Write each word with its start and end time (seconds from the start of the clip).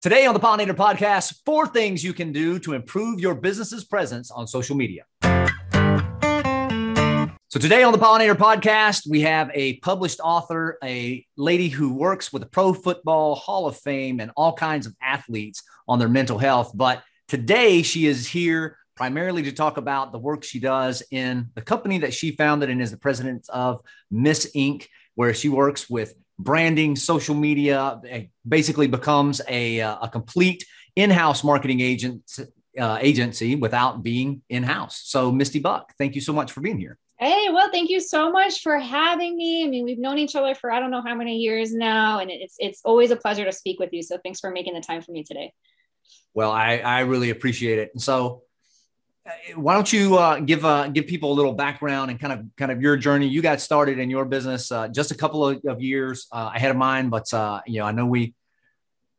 Today 0.00 0.26
on 0.26 0.34
the 0.34 0.38
Pollinator 0.38 0.76
Podcast, 0.76 1.40
four 1.44 1.66
things 1.66 2.04
you 2.04 2.12
can 2.12 2.30
do 2.30 2.60
to 2.60 2.74
improve 2.74 3.18
your 3.18 3.34
business's 3.34 3.82
presence 3.84 4.30
on 4.30 4.46
social 4.46 4.76
media. 4.76 5.02
So, 7.48 7.58
today 7.58 7.82
on 7.82 7.90
the 7.92 7.98
Pollinator 7.98 8.36
Podcast, 8.36 9.10
we 9.10 9.22
have 9.22 9.50
a 9.54 9.78
published 9.78 10.20
author, 10.22 10.78
a 10.84 11.26
lady 11.36 11.68
who 11.68 11.94
works 11.94 12.32
with 12.32 12.42
the 12.42 12.48
Pro 12.48 12.72
Football 12.72 13.34
Hall 13.34 13.66
of 13.66 13.76
Fame 13.76 14.20
and 14.20 14.30
all 14.36 14.52
kinds 14.52 14.86
of 14.86 14.94
athletes 15.02 15.64
on 15.88 15.98
their 15.98 16.08
mental 16.08 16.38
health. 16.38 16.70
But 16.76 17.02
today, 17.26 17.82
she 17.82 18.06
is 18.06 18.28
here 18.28 18.76
primarily 18.94 19.42
to 19.42 19.52
talk 19.52 19.78
about 19.78 20.12
the 20.12 20.18
work 20.20 20.44
she 20.44 20.60
does 20.60 21.02
in 21.10 21.48
the 21.56 21.62
company 21.62 21.98
that 21.98 22.14
she 22.14 22.30
founded 22.30 22.70
and 22.70 22.80
is 22.80 22.92
the 22.92 22.98
president 22.98 23.48
of 23.48 23.80
Miss-Ink, 24.12 24.88
where 25.16 25.34
she 25.34 25.48
works 25.48 25.90
with 25.90 26.14
branding, 26.38 26.96
social 26.96 27.34
media, 27.34 28.00
basically 28.46 28.86
becomes 28.86 29.40
a, 29.48 29.80
uh, 29.80 29.98
a 30.02 30.08
complete 30.08 30.64
in-house 30.96 31.44
marketing 31.44 31.80
agent 31.80 32.38
uh, 32.78 32.98
agency 33.00 33.56
without 33.56 34.02
being 34.02 34.42
in-house. 34.48 35.02
So 35.04 35.32
Misty 35.32 35.58
Buck, 35.58 35.92
thank 35.98 36.14
you 36.14 36.20
so 36.20 36.32
much 36.32 36.52
for 36.52 36.60
being 36.60 36.78
here. 36.78 36.98
Hey, 37.18 37.48
well, 37.50 37.68
thank 37.72 37.90
you 37.90 38.00
so 38.00 38.30
much 38.30 38.62
for 38.62 38.78
having 38.78 39.36
me. 39.36 39.64
I 39.64 39.68
mean, 39.68 39.84
we've 39.84 39.98
known 39.98 40.18
each 40.18 40.36
other 40.36 40.54
for 40.54 40.70
I 40.70 40.78
don't 40.78 40.92
know 40.92 41.02
how 41.02 41.16
many 41.16 41.38
years 41.38 41.74
now, 41.74 42.20
and 42.20 42.30
it's 42.30 42.54
it's 42.58 42.80
always 42.84 43.10
a 43.10 43.16
pleasure 43.16 43.44
to 43.44 43.50
speak 43.50 43.80
with 43.80 43.92
you. 43.92 44.02
So 44.02 44.18
thanks 44.22 44.38
for 44.38 44.52
making 44.52 44.74
the 44.74 44.80
time 44.80 45.02
for 45.02 45.10
me 45.10 45.24
today. 45.24 45.52
Well, 46.32 46.52
I, 46.52 46.78
I 46.78 47.00
really 47.00 47.30
appreciate 47.30 47.80
it. 47.80 47.90
And 47.92 48.00
so 48.00 48.42
why 49.54 49.74
don't 49.74 49.92
you 49.92 50.16
uh, 50.16 50.40
give 50.40 50.64
uh, 50.64 50.88
give 50.88 51.06
people 51.06 51.32
a 51.32 51.34
little 51.34 51.52
background 51.52 52.10
and 52.10 52.20
kind 52.20 52.32
of 52.32 52.46
kind 52.56 52.70
of 52.70 52.80
your 52.80 52.96
journey? 52.96 53.26
You 53.26 53.42
got 53.42 53.60
started 53.60 53.98
in 53.98 54.10
your 54.10 54.24
business 54.24 54.70
uh, 54.70 54.88
just 54.88 55.10
a 55.10 55.14
couple 55.14 55.46
of, 55.46 55.60
of 55.66 55.80
years 55.80 56.26
uh, 56.32 56.50
ahead 56.54 56.70
of 56.70 56.76
mine, 56.76 57.08
but 57.08 57.32
uh, 57.32 57.60
you 57.66 57.80
know 57.80 57.86
I 57.86 57.92
know 57.92 58.06
we 58.06 58.34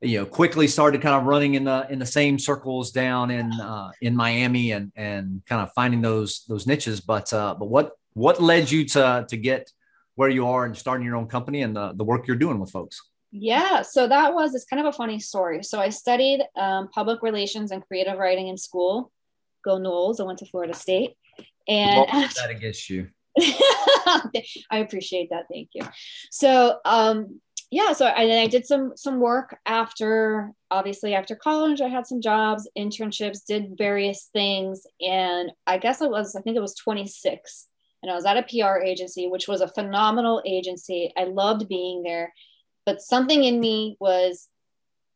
you 0.01 0.19
know 0.19 0.25
quickly 0.25 0.67
started 0.67 1.01
kind 1.01 1.15
of 1.15 1.25
running 1.25 1.55
in 1.55 1.65
the 1.65 1.87
in 1.89 1.99
the 1.99 2.05
same 2.05 2.39
circles 2.39 2.91
down 2.91 3.31
in 3.31 3.51
uh, 3.53 3.91
in 4.01 4.15
Miami 4.15 4.71
and 4.71 4.91
and 4.95 5.41
kind 5.45 5.61
of 5.61 5.71
finding 5.73 6.01
those 6.01 6.45
those 6.47 6.65
niches. 6.65 7.01
But 7.01 7.29
but 7.31 7.67
what 7.67 7.93
what 8.13 8.41
led 8.41 8.71
you 8.71 8.85
to 8.85 9.25
to 9.27 9.37
get 9.37 9.71
where 10.15 10.29
you 10.29 10.47
are 10.47 10.65
and 10.65 10.75
starting 10.75 11.05
your 11.05 11.15
own 11.15 11.27
company 11.27 11.61
and 11.61 11.75
the 11.75 11.93
the 11.93 12.03
work 12.03 12.27
you're 12.27 12.37
doing 12.37 12.59
with 12.59 12.71
folks? 12.71 13.01
Yeah, 13.31 13.83
so 13.83 14.07
that 14.07 14.33
was 14.33 14.55
it's 14.55 14.65
kind 14.65 14.79
of 14.79 14.87
a 14.87 14.97
funny 14.97 15.19
story. 15.19 15.61
So 15.61 15.79
I 15.79 15.89
studied 15.89 16.41
um, 16.55 16.87
public 16.87 17.21
relations 17.21 17.69
and 17.71 17.85
creative 17.85 18.17
writing 18.17 18.47
in 18.47 18.57
school 18.57 19.11
go 19.63 19.77
Noles. 19.77 20.19
I 20.19 20.23
went 20.23 20.39
to 20.39 20.45
Florida 20.45 20.73
State. 20.73 21.15
And 21.67 22.07
that 22.09 22.49
against 22.49 22.89
you. 22.89 23.09
I 24.71 24.79
appreciate 24.79 25.29
that. 25.29 25.45
Thank 25.51 25.69
you. 25.73 25.83
So, 26.31 26.79
um, 26.85 27.39
yeah, 27.71 27.93
so 27.93 28.07
I, 28.07 28.41
I 28.41 28.47
did 28.47 28.65
some 28.65 28.93
some 28.95 29.19
work 29.19 29.55
after 29.65 30.51
obviously 30.71 31.13
after 31.13 31.35
college. 31.35 31.81
I 31.81 31.87
had 31.87 32.07
some 32.07 32.19
jobs, 32.19 32.67
internships, 32.75 33.45
did 33.45 33.77
various 33.77 34.29
things, 34.33 34.81
and 34.99 35.51
I 35.67 35.77
guess 35.77 36.01
it 36.01 36.09
was 36.09 36.35
I 36.35 36.41
think 36.41 36.57
it 36.57 36.61
was 36.61 36.73
26, 36.75 37.67
and 38.01 38.11
I 38.11 38.15
was 38.15 38.25
at 38.25 38.37
a 38.37 38.43
PR 38.43 38.79
agency, 38.79 39.27
which 39.27 39.47
was 39.47 39.61
a 39.61 39.67
phenomenal 39.67 40.41
agency. 40.47 41.13
I 41.15 41.25
loved 41.25 41.69
being 41.69 42.01
there, 42.01 42.33
but 42.87 43.01
something 43.01 43.43
in 43.43 43.59
me 43.59 43.97
was 43.99 44.47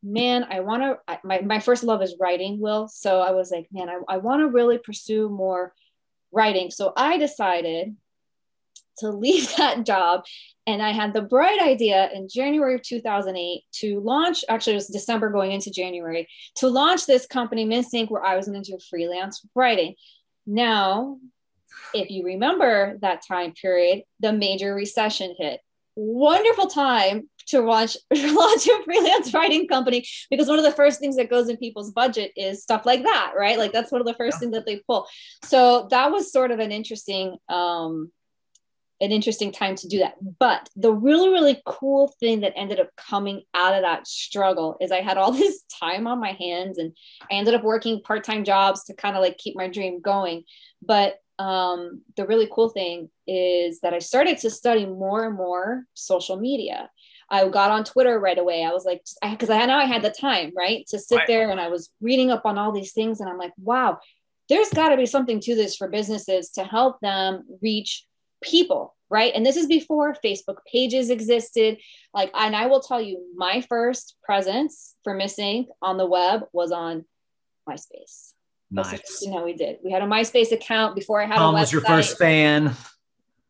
man, 0.03 0.45
I 0.49 0.59
want 0.59 0.83
to, 0.83 1.17
my, 1.23 1.41
my 1.41 1.59
first 1.59 1.83
love 1.83 2.01
is 2.01 2.15
writing, 2.19 2.59
Will. 2.59 2.87
So 2.87 3.21
I 3.21 3.31
was 3.31 3.51
like, 3.51 3.67
man, 3.71 3.89
I, 3.89 3.99
I 4.07 4.17
want 4.17 4.41
to 4.41 4.49
really 4.49 4.77
pursue 4.77 5.29
more 5.29 5.73
writing. 6.31 6.69
So 6.71 6.91
I 6.95 7.17
decided 7.17 7.95
to 8.97 9.09
leave 9.09 9.55
that 9.57 9.85
job. 9.85 10.25
And 10.67 10.81
I 10.81 10.91
had 10.91 11.13
the 11.13 11.21
bright 11.21 11.61
idea 11.61 12.09
in 12.13 12.27
January 12.29 12.75
of 12.75 12.81
2008 12.81 13.63
to 13.79 13.99
launch, 13.99 14.45
actually, 14.49 14.73
it 14.73 14.77
was 14.77 14.87
December 14.87 15.29
going 15.29 15.51
into 15.51 15.71
January, 15.71 16.27
to 16.55 16.67
launch 16.67 17.05
this 17.05 17.25
company, 17.25 17.65
Miss-Ink, 17.65 18.09
where 18.09 18.25
I 18.25 18.35
was 18.35 18.47
going 18.47 18.61
to 18.61 18.71
do 18.71 18.77
freelance 18.89 19.45
writing. 19.55 19.95
Now, 20.45 21.17
if 21.93 22.09
you 22.09 22.25
remember 22.25 22.97
that 23.01 23.25
time 23.27 23.53
period, 23.53 24.03
the 24.19 24.33
major 24.33 24.73
recession 24.73 25.35
hit. 25.37 25.59
Wonderful 25.95 26.67
time 26.67 27.29
to 27.47 27.61
launch 27.61 27.97
launch 28.11 28.67
a 28.67 28.83
freelance 28.83 29.33
writing 29.33 29.67
company 29.67 30.05
because 30.29 30.47
one 30.47 30.59
of 30.59 30.65
the 30.65 30.71
first 30.71 30.99
things 30.99 31.15
that 31.15 31.29
goes 31.29 31.49
in 31.49 31.57
people's 31.57 31.91
budget 31.91 32.31
is 32.35 32.61
stuff 32.61 32.85
like 32.85 33.03
that 33.03 33.33
right 33.37 33.57
like 33.57 33.71
that's 33.71 33.91
one 33.91 34.01
of 34.01 34.07
the 34.07 34.13
first 34.13 34.35
yeah. 34.35 34.39
things 34.39 34.53
that 34.53 34.65
they 34.65 34.81
pull 34.87 35.07
so 35.43 35.87
that 35.91 36.11
was 36.11 36.31
sort 36.31 36.51
of 36.51 36.59
an 36.59 36.71
interesting 36.71 37.37
um 37.49 38.11
an 39.01 39.11
interesting 39.11 39.51
time 39.51 39.75
to 39.75 39.87
do 39.87 39.99
that 39.99 40.15
but 40.39 40.69
the 40.75 40.93
really 40.93 41.29
really 41.29 41.61
cool 41.65 42.13
thing 42.19 42.41
that 42.41 42.53
ended 42.55 42.79
up 42.79 42.89
coming 42.95 43.41
out 43.53 43.73
of 43.73 43.81
that 43.81 44.07
struggle 44.07 44.77
is 44.79 44.91
i 44.91 45.01
had 45.01 45.17
all 45.17 45.31
this 45.33 45.63
time 45.79 46.07
on 46.07 46.19
my 46.19 46.31
hands 46.33 46.77
and 46.77 46.95
i 47.29 47.33
ended 47.33 47.53
up 47.53 47.63
working 47.63 48.01
part-time 48.01 48.43
jobs 48.43 48.85
to 48.85 48.93
kind 48.93 49.15
of 49.15 49.21
like 49.21 49.37
keep 49.37 49.55
my 49.55 49.67
dream 49.67 49.99
going 49.99 50.43
but 50.81 51.17
um, 51.39 52.01
the 52.15 52.25
really 52.25 52.47
cool 52.51 52.69
thing 52.69 53.09
is 53.27 53.79
that 53.81 53.93
I 53.93 53.99
started 53.99 54.37
to 54.39 54.49
study 54.49 54.85
more 54.85 55.25
and 55.25 55.35
more 55.35 55.85
social 55.93 56.37
media. 56.37 56.89
I 57.33 57.47
got 57.47 57.71
on 57.71 57.83
Twitter 57.83 58.19
right 58.19 58.37
away. 58.37 58.63
I 58.63 58.69
was 58.69 58.85
like, 58.85 59.03
because 59.23 59.49
I, 59.49 59.61
I 59.61 59.65
know 59.65 59.75
I 59.75 59.85
had 59.85 60.03
the 60.03 60.11
time, 60.11 60.53
right, 60.55 60.85
to 60.89 60.99
sit 60.99 61.17
right. 61.17 61.27
there 61.27 61.49
and 61.49 61.59
I 61.59 61.69
was 61.69 61.89
reading 61.99 62.29
up 62.29 62.45
on 62.45 62.59
all 62.59 62.71
these 62.71 62.93
things, 62.93 63.19
and 63.19 63.27
I'm 63.27 63.39
like, 63.39 63.53
wow, 63.57 63.97
there's 64.49 64.69
got 64.69 64.89
to 64.89 64.97
be 64.97 65.07
something 65.07 65.39
to 65.39 65.55
this 65.55 65.75
for 65.75 65.87
businesses 65.87 66.51
to 66.51 66.63
help 66.63 66.99
them 66.99 67.43
reach 67.63 68.05
people, 68.43 68.95
right? 69.09 69.33
And 69.33 69.43
this 69.43 69.57
is 69.57 69.65
before 69.65 70.15
Facebook 70.23 70.57
pages 70.71 71.09
existed. 71.09 71.79
Like, 72.13 72.29
and 72.35 72.55
I 72.55 72.67
will 72.67 72.81
tell 72.81 73.01
you, 73.01 73.25
my 73.35 73.61
first 73.61 74.15
presence 74.23 74.93
for 75.03 75.15
Miss-Ink 75.15 75.69
on 75.81 75.97
the 75.97 76.05
web 76.05 76.43
was 76.53 76.71
on 76.71 77.03
MySpace. 77.67 78.33
Nice. 78.69 79.21
You 79.23 79.31
know, 79.31 79.43
we 79.43 79.53
did. 79.53 79.77
We 79.83 79.91
had 79.91 80.03
a 80.03 80.05
MySpace 80.05 80.51
account 80.51 80.95
before 80.95 81.19
I 81.19 81.25
had 81.25 81.37
Tom 81.37 81.55
a 81.55 81.57
website. 81.57 81.61
was 81.61 81.71
your 81.71 81.81
first 81.81 82.17
fan 82.19 82.75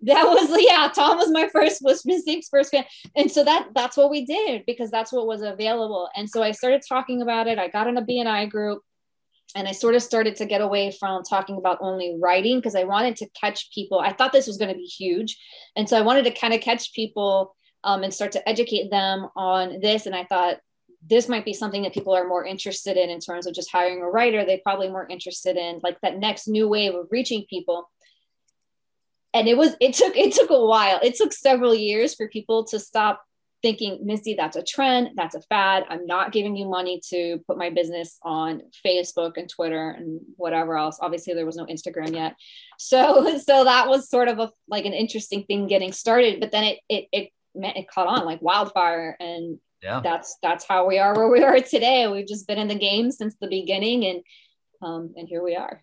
that 0.05 0.23
was 0.25 0.49
yeah 0.61 0.89
tom 0.93 1.17
was 1.17 1.31
my 1.31 1.47
first 1.49 1.81
was 1.81 2.05
Miss-Ink's 2.05 2.49
first 2.49 2.71
fan. 2.71 2.85
And 3.15 3.31
so 3.31 3.43
that 3.43 3.69
that's 3.73 3.97
what 3.97 4.09
we 4.09 4.25
did 4.25 4.65
because 4.65 4.91
that's 4.91 5.11
what 5.11 5.27
was 5.27 5.41
available. 5.41 6.09
And 6.15 6.29
so 6.29 6.43
i 6.43 6.51
started 6.51 6.81
talking 6.87 7.21
about 7.21 7.47
it. 7.47 7.57
I 7.57 7.67
got 7.67 7.87
in 7.87 7.97
a 7.97 8.01
bni 8.01 8.49
group 8.49 8.81
and 9.55 9.67
i 9.67 9.71
sort 9.71 9.95
of 9.95 10.01
started 10.01 10.35
to 10.37 10.45
get 10.45 10.61
away 10.61 10.91
from 10.91 11.23
talking 11.23 11.57
about 11.57 11.77
only 11.81 12.17
writing 12.21 12.57
because 12.57 12.75
i 12.75 12.83
wanted 12.83 13.15
to 13.17 13.29
catch 13.39 13.71
people. 13.73 13.99
I 13.99 14.13
thought 14.13 14.31
this 14.31 14.47
was 14.47 14.57
going 14.57 14.71
to 14.71 14.77
be 14.77 14.85
huge. 14.85 15.37
And 15.75 15.87
so 15.87 15.97
i 15.97 16.01
wanted 16.01 16.25
to 16.25 16.31
kind 16.31 16.53
of 16.53 16.61
catch 16.61 16.93
people 16.93 17.55
um, 17.83 18.03
and 18.03 18.13
start 18.13 18.31
to 18.33 18.49
educate 18.49 18.89
them 18.89 19.27
on 19.35 19.79
this. 19.81 20.05
And 20.05 20.15
i 20.15 20.25
thought 20.25 20.57
this 21.05 21.27
might 21.27 21.43
be 21.45 21.53
something 21.53 21.83
that 21.83 21.93
people 21.93 22.15
are 22.15 22.27
more 22.27 22.45
interested 22.45 22.95
in 22.95 23.09
in 23.09 23.19
terms 23.19 23.45
of 23.45 23.53
just 23.53 23.69
hiring 23.69 24.01
a 24.01 24.09
writer. 24.09 24.45
They 24.45 24.61
probably 24.63 24.89
more 24.89 25.07
interested 25.07 25.57
in 25.57 25.81
like 25.83 25.99
that 26.01 26.17
next 26.17 26.47
new 26.47 26.67
wave 26.69 26.95
of 26.95 27.07
reaching 27.11 27.45
people 27.49 27.89
and 29.33 29.47
it 29.47 29.57
was 29.57 29.75
it 29.79 29.93
took 29.93 30.15
it 30.15 30.33
took 30.33 30.49
a 30.49 30.65
while. 30.65 30.99
It 31.01 31.15
took 31.15 31.33
several 31.33 31.73
years 31.73 32.15
for 32.15 32.27
people 32.27 32.65
to 32.65 32.79
stop 32.79 33.23
thinking 33.61 34.01
misty 34.03 34.35
that's 34.35 34.57
a 34.57 34.63
trend 34.63 35.11
that's 35.15 35.35
a 35.35 35.41
fad. 35.41 35.85
I'm 35.89 36.05
not 36.05 36.33
giving 36.33 36.55
you 36.55 36.67
money 36.67 37.01
to 37.09 37.39
put 37.47 37.57
my 37.57 37.69
business 37.69 38.19
on 38.21 38.61
facebook 38.85 39.37
and 39.37 39.49
twitter 39.49 39.89
and 39.89 40.19
whatever 40.35 40.77
else. 40.77 40.99
Obviously 41.01 41.33
there 41.33 41.45
was 41.45 41.55
no 41.55 41.65
instagram 41.65 42.13
yet. 42.13 42.35
So 42.77 43.37
so 43.43 43.63
that 43.63 43.87
was 43.87 44.09
sort 44.09 44.27
of 44.27 44.39
a 44.39 44.51
like 44.67 44.85
an 44.85 44.93
interesting 44.93 45.45
thing 45.45 45.67
getting 45.67 45.93
started 45.93 46.39
but 46.39 46.51
then 46.51 46.63
it 46.65 46.79
it 46.89 47.07
it 47.11 47.29
meant 47.55 47.77
it 47.77 47.87
caught 47.87 48.07
on 48.07 48.25
like 48.25 48.41
wildfire. 48.41 49.15
And 49.19 49.59
yeah. 49.81 50.01
that's 50.01 50.37
that's 50.43 50.65
how 50.67 50.85
we 50.85 50.99
are 50.99 51.15
where 51.15 51.29
we 51.29 51.41
are 51.41 51.59
today. 51.61 52.07
We've 52.07 52.27
just 52.27 52.47
been 52.47 52.59
in 52.59 52.67
the 52.67 52.75
game 52.75 53.11
since 53.11 53.35
the 53.39 53.47
beginning 53.47 54.05
and 54.05 54.21
um 54.81 55.13
and 55.15 55.27
here 55.27 55.41
we 55.41 55.55
are 55.55 55.81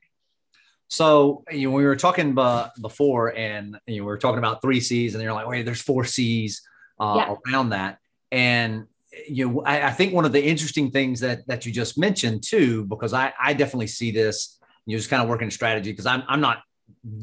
so 0.90 1.44
you 1.50 1.70
know, 1.70 1.76
we 1.76 1.84
were 1.84 1.96
talking 1.96 2.34
before, 2.34 3.34
and 3.36 3.78
you 3.86 3.98
know, 3.98 4.02
we 4.02 4.06
were 4.06 4.18
talking 4.18 4.38
about 4.38 4.60
three 4.60 4.80
C's, 4.80 5.14
and 5.14 5.22
you're 5.22 5.32
like, 5.32 5.46
wait, 5.46 5.64
there's 5.64 5.80
four 5.80 6.04
C's 6.04 6.62
uh, 6.98 7.14
yeah. 7.16 7.36
around 7.46 7.70
that. 7.70 7.98
And 8.32 8.86
you 9.28 9.48
know, 9.48 9.62
I, 9.62 9.88
I, 9.88 9.90
think 9.92 10.12
one 10.12 10.24
of 10.24 10.32
the 10.32 10.44
interesting 10.44 10.90
things 10.90 11.20
that 11.20 11.46
that 11.46 11.64
you 11.64 11.72
just 11.72 11.96
mentioned 11.96 12.42
too, 12.42 12.84
because 12.86 13.12
I, 13.12 13.32
I 13.40 13.54
definitely 13.54 13.86
see 13.86 14.10
this. 14.10 14.58
You 14.84 14.96
know, 14.96 14.98
just 14.98 15.10
kind 15.10 15.22
of 15.22 15.28
working 15.28 15.50
strategy 15.50 15.92
because 15.92 16.06
I'm 16.06 16.24
I'm 16.26 16.40
not 16.40 16.62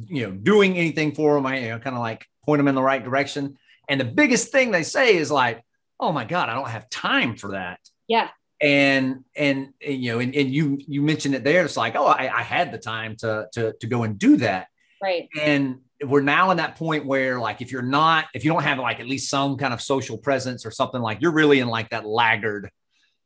you 0.08 0.26
know 0.26 0.32
doing 0.32 0.78
anything 0.78 1.14
for 1.14 1.36
them. 1.36 1.46
I 1.46 1.60
you 1.60 1.70
know, 1.70 1.80
kind 1.80 1.96
of 1.96 2.02
like 2.02 2.26
point 2.46 2.60
them 2.60 2.70
in 2.70 2.76
the 2.76 2.82
right 2.82 3.04
direction. 3.04 3.58
And 3.90 4.00
the 4.00 4.06
biggest 4.06 4.52
thing 4.52 4.72
they 4.72 4.84
say 4.84 5.18
is 5.18 5.30
like, 5.30 5.62
oh 6.00 6.14
my 6.14 6.24
god, 6.24 6.48
I 6.48 6.54
don't 6.54 6.70
have 6.70 6.90
time 6.90 7.36
for 7.36 7.52
that. 7.52 7.80
Yeah 8.08 8.30
and 8.60 9.24
and, 9.36 9.74
and 9.86 10.04
you 10.04 10.12
know 10.12 10.20
and, 10.20 10.36
and 10.36 10.54
you 10.54 10.80
you 10.88 11.02
mentioned 11.02 11.36
it 11.36 11.44
there. 11.44 11.66
It's 11.66 11.78
like 11.78 11.96
oh 11.96 12.08
I, 12.08 12.40
I 12.40 12.42
had 12.42 12.72
the 12.72 12.78
time 12.78 13.16
to 13.18 13.48
to 13.54 13.74
to 13.80 13.88
go 13.88 14.04
and 14.04 14.18
do 14.18 14.38
that. 14.38 14.68
Right. 15.02 15.30
And 15.40 15.80
we're 16.04 16.22
now 16.22 16.52
in 16.52 16.58
that 16.58 16.76
point 16.76 17.06
where 17.06 17.40
like 17.40 17.62
if 17.62 17.72
you're 17.72 17.82
not 17.82 18.26
if 18.34 18.44
you 18.44 18.52
don't 18.52 18.64
have 18.64 18.78
like 18.80 19.00
at 19.00 19.08
least 19.08 19.30
some 19.30 19.58
kind 19.58 19.74
of 19.74 19.82
social 19.82 20.18
presence 20.18 20.66
or 20.66 20.72
something 20.72 21.02
like 21.02 21.22
you're 21.22 21.32
really 21.32 21.60
in 21.60 21.68
like 21.68 21.90
that 21.90 22.06
laggard 22.06 22.70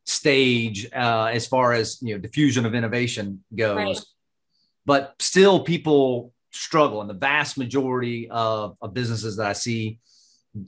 stage 0.06 0.88
uh, 0.94 1.30
as 1.31 1.48
far 1.48 1.74
as 1.74 2.01
you 2.01 2.13
know 2.13 2.19
diffusion 2.19 2.66
of 2.66 2.74
innovation 2.74 3.44
goes. 3.56 3.75
Right. 3.75 4.00
but 4.86 5.16
still 5.19 5.63
people 5.63 6.33
struggle 6.51 7.01
and 7.01 7.10
the 7.10 7.13
vast 7.13 7.57
majority 7.57 8.30
of, 8.30 8.75
of 8.81 8.94
businesses 8.94 9.38
that 9.38 9.48
i 9.48 9.54
see 9.54 10.00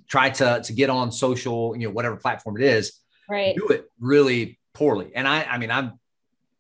try 0.07 0.29
to 0.29 0.61
to 0.63 0.73
get 0.73 0.89
on 0.89 1.11
social 1.11 1.75
you 1.75 1.87
know 1.87 1.93
whatever 1.93 2.15
platform 2.15 2.57
it 2.57 2.63
is 2.63 2.99
right 3.29 3.55
do 3.55 3.67
it 3.69 3.89
really 3.99 4.59
poorly. 4.73 5.11
And 5.13 5.27
I, 5.27 5.43
I 5.43 5.57
mean, 5.59 5.71
I'm, 5.71 5.99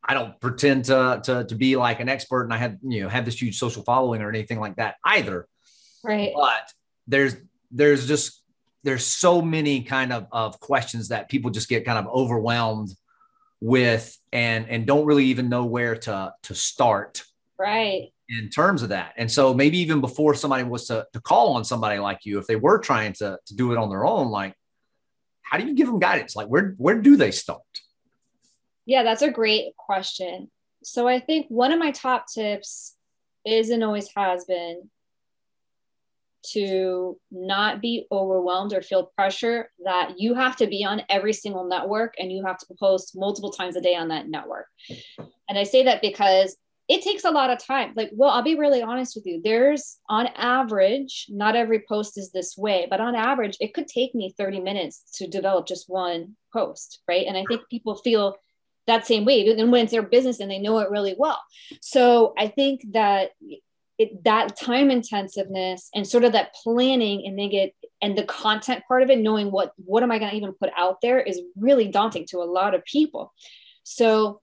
I 0.03 0.13
don't 0.13 0.39
pretend 0.39 0.85
to, 0.85 1.21
to, 1.23 1.45
to 1.45 1.55
be 1.55 1.75
like 1.75 1.99
an 1.99 2.09
expert 2.09 2.43
and 2.43 2.53
I 2.53 2.57
have, 2.57 2.77
you 2.83 3.01
know, 3.01 3.09
have 3.09 3.25
this 3.25 3.41
huge 3.41 3.57
social 3.57 3.83
following 3.83 4.21
or 4.21 4.29
anything 4.29 4.59
like 4.59 4.75
that 4.75 4.95
either. 5.03 5.47
Right. 6.03 6.31
But 6.35 6.71
there's, 7.07 7.35
there's 7.71 8.07
just, 8.07 8.43
there's 8.83 9.05
so 9.05 9.41
many 9.41 9.81
kind 9.81 10.13
of, 10.13 10.27
of 10.31 10.59
questions 10.59 11.07
that 11.07 11.29
people 11.29 11.49
just 11.49 11.69
get 11.69 11.85
kind 11.85 11.97
of 11.97 12.13
overwhelmed 12.13 12.93
with 13.61 14.15
and, 14.31 14.67
and 14.69 14.85
don't 14.85 15.05
really 15.05 15.25
even 15.25 15.49
know 15.49 15.65
where 15.65 15.95
to, 15.95 16.33
to 16.43 16.53
start. 16.53 17.23
Right. 17.57 18.09
In 18.29 18.49
terms 18.49 18.83
of 18.83 18.89
that. 18.89 19.13
And 19.17 19.31
so 19.31 19.53
maybe 19.53 19.79
even 19.79 20.01
before 20.01 20.35
somebody 20.35 20.65
was 20.65 20.85
to, 20.87 21.07
to 21.13 21.21
call 21.21 21.53
on 21.55 21.63
somebody 21.63 21.97
like 21.99 22.25
you, 22.25 22.37
if 22.39 22.45
they 22.45 22.57
were 22.57 22.77
trying 22.77 23.13
to, 23.13 23.39
to 23.45 23.55
do 23.55 23.71
it 23.71 23.77
on 23.77 23.89
their 23.89 24.05
own, 24.05 24.29
like, 24.29 24.53
how 25.53 25.59
do 25.59 25.67
you 25.67 25.75
give 25.75 25.85
them 25.85 25.99
guidance? 25.99 26.35
Like 26.35 26.47
where, 26.47 26.73
where 26.79 26.99
do 26.99 27.15
they 27.15 27.29
start? 27.29 27.61
Yeah, 28.87 29.03
that's 29.03 29.21
a 29.21 29.29
great 29.29 29.77
question. 29.77 30.49
So 30.83 31.07
I 31.07 31.19
think 31.19 31.45
one 31.49 31.71
of 31.71 31.77
my 31.77 31.91
top 31.91 32.25
tips 32.25 32.95
is 33.45 33.69
and 33.69 33.83
always 33.83 34.09
has 34.17 34.45
been 34.45 34.89
to 36.53 37.19
not 37.29 37.81
be 37.81 38.07
overwhelmed 38.11 38.73
or 38.73 38.81
feel 38.81 39.11
pressure 39.15 39.69
that 39.85 40.15
you 40.17 40.33
have 40.33 40.55
to 40.55 40.65
be 40.65 40.83
on 40.83 41.03
every 41.07 41.33
single 41.33 41.65
network 41.65 42.15
and 42.17 42.31
you 42.31 42.43
have 42.43 42.57
to 42.57 42.65
post 42.79 43.15
multiple 43.15 43.51
times 43.51 43.75
a 43.75 43.81
day 43.81 43.95
on 43.95 44.07
that 44.07 44.27
network. 44.27 44.65
And 45.47 45.55
I 45.55 45.65
say 45.65 45.83
that 45.83 46.01
because 46.01 46.57
it 46.93 47.01
takes 47.01 47.23
a 47.23 47.31
lot 47.31 47.49
of 47.49 47.57
time. 47.57 47.91
Like, 47.95 48.11
well, 48.13 48.29
I'll 48.29 48.43
be 48.43 48.53
really 48.53 48.83
honest 48.83 49.15
with 49.15 49.25
you. 49.25 49.41
There's 49.43 49.97
on 50.07 50.27
average, 50.35 51.25
not 51.27 51.55
every 51.55 51.83
post 51.89 52.19
is 52.19 52.31
this 52.31 52.55
way, 52.55 52.85
but 52.87 53.01
on 53.01 53.15
average, 53.15 53.57
it 53.59 53.73
could 53.73 53.87
take 53.87 54.13
me 54.13 54.35
30 54.37 54.59
minutes 54.59 55.03
to 55.15 55.27
develop 55.27 55.65
just 55.65 55.89
one 55.89 56.35
post, 56.53 57.01
right? 57.07 57.25
And 57.25 57.35
I 57.35 57.45
think 57.49 57.61
people 57.67 57.95
feel 57.95 58.37
that 58.85 59.07
same 59.07 59.25
way 59.25 59.47
and 59.47 59.71
when 59.71 59.83
it's 59.83 59.91
their 59.91 60.03
business 60.03 60.39
and 60.39 60.51
they 60.51 60.59
know 60.59 60.77
it 60.79 60.89
really 60.89 61.15
well 61.17 61.39
so 61.79 62.33
i 62.37 62.49
think 62.49 62.81
that 62.91 63.29
it, 63.97 64.21
that 64.25 64.59
time 64.59 64.91
intensiveness 64.91 65.89
and 65.95 66.05
sort 66.05 66.25
of 66.25 66.33
that 66.33 66.53
planning 66.53 67.25
and 67.25 67.39
they 67.39 67.47
get 67.47 67.73
and 68.01 68.17
the 68.17 68.25
content 68.25 68.83
part 68.85 69.01
of 69.01 69.09
it 69.09 69.19
knowing 69.19 69.51
what 69.51 69.71
what 69.77 70.03
am 70.03 70.11
i 70.11 70.19
going 70.19 70.31
to 70.31 70.35
even 70.35 70.51
put 70.51 70.69
out 70.75 70.97
there 71.01 71.21
is 71.21 71.39
really 71.55 71.87
daunting 71.87 72.25
to 72.27 72.39
a 72.39 72.43
lot 72.43 72.75
of 72.75 72.83
people 72.83 73.31
so 73.83 74.41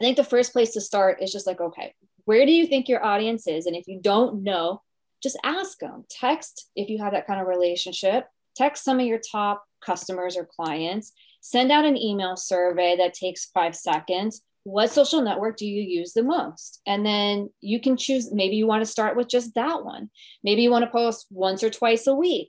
i 0.00 0.04
think 0.04 0.16
the 0.16 0.24
first 0.24 0.52
place 0.52 0.72
to 0.72 0.80
start 0.80 1.22
is 1.22 1.32
just 1.32 1.46
like 1.46 1.60
okay 1.60 1.94
where 2.24 2.46
do 2.46 2.52
you 2.52 2.66
think 2.66 2.88
your 2.88 3.04
audience 3.04 3.46
is 3.46 3.66
and 3.66 3.76
if 3.76 3.86
you 3.86 4.00
don't 4.00 4.42
know 4.42 4.80
just 5.22 5.38
ask 5.44 5.78
them 5.78 6.04
text 6.10 6.70
if 6.76 6.88
you 6.88 6.98
have 6.98 7.12
that 7.12 7.26
kind 7.26 7.40
of 7.40 7.46
relationship 7.46 8.26
text 8.56 8.84
some 8.84 9.00
of 9.00 9.06
your 9.06 9.20
top 9.30 9.64
customers 9.84 10.36
or 10.36 10.44
clients 10.44 11.12
send 11.42 11.72
out 11.72 11.84
an 11.84 11.98
email 11.98 12.36
survey 12.36 12.96
that 12.96 13.12
takes 13.12 13.46
five 13.46 13.76
seconds. 13.76 14.42
What 14.64 14.92
social 14.92 15.20
network 15.20 15.56
do 15.56 15.66
you 15.66 15.82
use 15.82 16.12
the 16.12 16.22
most? 16.22 16.80
And 16.86 17.04
then 17.04 17.50
you 17.60 17.80
can 17.80 17.96
choose, 17.96 18.32
maybe 18.32 18.54
you 18.54 18.66
want 18.66 18.82
to 18.82 18.90
start 18.90 19.16
with 19.16 19.28
just 19.28 19.56
that 19.56 19.84
one. 19.84 20.08
Maybe 20.44 20.62
you 20.62 20.70
want 20.70 20.84
to 20.84 20.90
post 20.90 21.26
once 21.30 21.64
or 21.64 21.70
twice 21.70 22.06
a 22.06 22.14
week. 22.14 22.48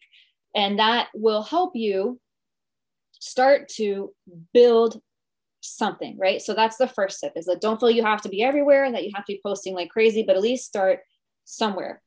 And 0.55 0.77
that 0.77 1.09
will 1.15 1.41
help 1.41 1.75
you 1.75 2.19
start 3.19 3.67
to 3.77 4.13
build 4.53 5.01
something, 5.63 6.17
right? 6.17 6.41
So 6.41 6.53
that's 6.53 6.77
the 6.77 6.87
first 6.87 7.19
tip 7.19 7.33
is 7.35 7.45
that 7.45 7.61
don't 7.61 7.79
feel 7.79 7.91
you 7.91 8.03
have 8.03 8.21
to 8.21 8.29
be 8.29 8.43
everywhere 8.43 8.83
and 8.83 8.95
that 8.95 9.03
you 9.03 9.11
have 9.15 9.25
to 9.25 9.33
be 9.33 9.41
posting 9.43 9.73
like 9.73 9.89
crazy, 9.89 10.23
but 10.23 10.35
at 10.35 10.41
least 10.41 10.65
start 10.65 10.99
somewhere. 11.45 12.01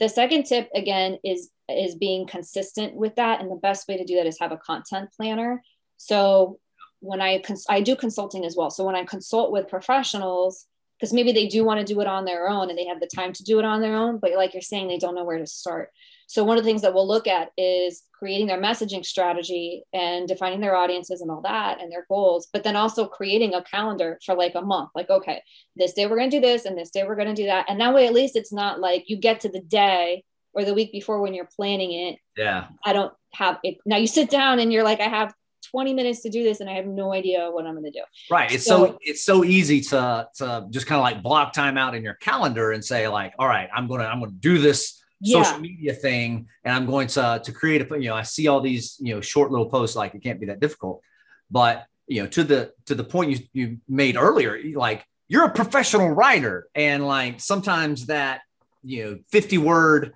The 0.00 0.08
second 0.08 0.44
tip 0.44 0.68
again 0.74 1.18
is 1.24 1.50
is 1.68 1.94
being 1.94 2.26
consistent 2.26 2.94
with 2.94 3.14
that 3.16 3.40
and 3.40 3.50
the 3.50 3.56
best 3.56 3.88
way 3.88 3.96
to 3.96 4.04
do 4.04 4.16
that 4.16 4.26
is 4.26 4.38
have 4.40 4.52
a 4.52 4.58
content 4.58 5.08
planner 5.16 5.62
so 6.02 6.58
when 6.98 7.20
I 7.20 7.38
cons- 7.38 7.66
I 7.68 7.80
do 7.80 7.94
consulting 7.94 8.44
as 8.44 8.56
well. 8.56 8.70
So 8.70 8.84
when 8.84 8.96
I 8.96 9.04
consult 9.04 9.52
with 9.52 9.68
professionals, 9.68 10.66
because 10.98 11.12
maybe 11.12 11.30
they 11.30 11.46
do 11.46 11.64
want 11.64 11.78
to 11.78 11.94
do 11.94 12.00
it 12.00 12.08
on 12.08 12.24
their 12.24 12.48
own 12.48 12.70
and 12.70 12.78
they 12.78 12.86
have 12.86 12.98
the 12.98 13.06
time 13.06 13.32
to 13.34 13.44
do 13.44 13.60
it 13.60 13.64
on 13.64 13.80
their 13.80 13.94
own, 13.94 14.18
but 14.18 14.32
like 14.32 14.52
you're 14.52 14.62
saying, 14.62 14.88
they 14.88 14.98
don't 14.98 15.14
know 15.14 15.24
where 15.24 15.38
to 15.38 15.46
start. 15.46 15.90
So 16.26 16.44
one 16.44 16.58
of 16.58 16.64
the 16.64 16.68
things 16.68 16.82
that 16.82 16.94
we'll 16.94 17.06
look 17.06 17.26
at 17.26 17.50
is 17.56 18.04
creating 18.12 18.46
their 18.46 18.60
messaging 18.60 19.04
strategy 19.04 19.82
and 19.92 20.28
defining 20.28 20.60
their 20.60 20.76
audiences 20.76 21.20
and 21.20 21.30
all 21.30 21.40
that 21.42 21.80
and 21.80 21.90
their 21.90 22.06
goals, 22.08 22.48
but 22.52 22.62
then 22.62 22.76
also 22.76 23.06
creating 23.06 23.54
a 23.54 23.62
calendar 23.64 24.18
for 24.24 24.34
like 24.34 24.54
a 24.54 24.62
month. 24.62 24.90
Like, 24.94 25.10
okay, 25.10 25.42
this 25.74 25.92
day 25.92 26.06
we're 26.06 26.16
going 26.16 26.30
to 26.30 26.36
do 26.36 26.40
this 26.40 26.64
and 26.64 26.78
this 26.78 26.90
day 26.90 27.04
we're 27.04 27.16
going 27.16 27.34
to 27.34 27.34
do 27.34 27.46
that. 27.46 27.66
And 27.68 27.80
that 27.80 27.94
way, 27.94 28.06
at 28.06 28.12
least 28.12 28.36
it's 28.36 28.52
not 28.52 28.78
like 28.78 29.04
you 29.08 29.16
get 29.16 29.40
to 29.40 29.48
the 29.48 29.60
day 29.60 30.24
or 30.52 30.64
the 30.64 30.74
week 30.74 30.92
before 30.92 31.20
when 31.20 31.34
you're 31.34 31.48
planning 31.56 31.92
it. 31.92 32.18
Yeah. 32.36 32.68
I 32.84 32.92
don't 32.92 33.12
have 33.32 33.58
it. 33.64 33.78
Now 33.84 33.96
you 33.96 34.06
sit 34.06 34.30
down 34.30 34.60
and 34.60 34.72
you're 34.72 34.84
like, 34.84 35.00
I 35.00 35.08
have 35.08 35.34
20 35.70 35.94
minutes 35.94 36.20
to 36.22 36.30
do 36.30 36.42
this 36.42 36.60
and 36.60 36.68
I 36.68 36.74
have 36.74 36.86
no 36.86 37.12
idea 37.12 37.50
what 37.50 37.66
I'm 37.66 37.74
going 37.74 37.84
to 37.84 37.90
do. 37.90 38.04
Right. 38.30 38.52
It's 38.52 38.64
so, 38.64 38.86
so, 38.86 38.98
it's 39.00 39.24
so 39.24 39.44
easy 39.44 39.80
to 39.80 40.28
to 40.36 40.66
just 40.70 40.86
kind 40.86 40.98
of 40.98 41.02
like 41.02 41.22
block 41.22 41.52
time 41.52 41.78
out 41.78 41.94
in 41.94 42.02
your 42.02 42.14
calendar 42.14 42.72
and 42.72 42.84
say 42.84 43.08
like, 43.08 43.32
all 43.38 43.48
right, 43.48 43.68
I'm 43.74 43.88
going 43.88 44.00
to 44.00 44.06
I'm 44.06 44.20
going 44.20 44.30
to 44.30 44.36
do 44.36 44.58
this 44.58 45.01
yeah. 45.22 45.42
social 45.42 45.60
media 45.60 45.94
thing 45.94 46.48
and 46.64 46.74
I'm 46.74 46.86
going 46.86 47.08
to 47.08 47.40
to 47.42 47.52
create 47.52 47.80
a 47.80 47.98
you 47.98 48.08
know, 48.08 48.14
I 48.14 48.22
see 48.22 48.48
all 48.48 48.60
these, 48.60 48.96
you 49.00 49.14
know, 49.14 49.20
short 49.20 49.50
little 49.50 49.68
posts 49.68 49.96
like 49.96 50.14
it 50.14 50.22
can't 50.22 50.40
be 50.40 50.46
that 50.46 50.60
difficult. 50.60 51.02
But, 51.50 51.86
you 52.06 52.22
know, 52.22 52.28
to 52.28 52.44
the 52.44 52.72
to 52.86 52.94
the 52.94 53.04
point 53.04 53.30
you 53.30 53.38
you 53.52 53.78
made 53.88 54.16
earlier, 54.16 54.58
like 54.74 55.04
you're 55.28 55.44
a 55.44 55.50
professional 55.50 56.10
writer 56.10 56.66
and 56.74 57.06
like 57.06 57.40
sometimes 57.40 58.06
that, 58.06 58.42
you 58.82 59.04
know, 59.04 59.18
50 59.30 59.58
word 59.58 60.12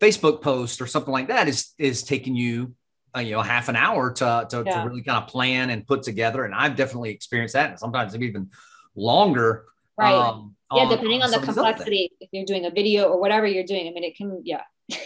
Facebook 0.00 0.42
post 0.42 0.80
or 0.80 0.86
something 0.86 1.12
like 1.12 1.28
that 1.28 1.48
is 1.48 1.72
is 1.78 2.02
taking 2.02 2.34
you 2.34 2.74
uh, 3.14 3.20
you 3.20 3.32
know 3.32 3.42
half 3.42 3.68
an 3.68 3.76
hour 3.76 4.10
to 4.10 4.46
to, 4.48 4.62
yeah. 4.66 4.82
to, 4.82 4.88
really 4.88 5.02
kind 5.02 5.22
of 5.22 5.28
plan 5.28 5.70
and 5.70 5.86
put 5.86 6.02
together 6.02 6.44
and 6.44 6.54
i've 6.54 6.76
definitely 6.76 7.10
experienced 7.10 7.52
that 7.52 7.70
and 7.70 7.78
sometimes 7.78 8.16
even 8.16 8.50
longer 8.94 9.66
right 9.98 10.14
um, 10.14 10.56
yeah 10.74 10.82
on, 10.82 10.88
depending 10.88 11.22
on, 11.22 11.32
on 11.34 11.40
the 11.40 11.46
complexity. 11.46 12.10
If 12.20 12.28
you're 12.32 12.44
doing 12.44 12.66
a 12.66 12.70
video 12.70 13.08
or 13.08 13.20
whatever 13.20 13.46
you're 13.46 13.64
doing 13.64 13.88
i 13.88 13.90
mean 13.90 14.04
it 14.04 14.16
can 14.16 14.42
yeah. 14.44 14.62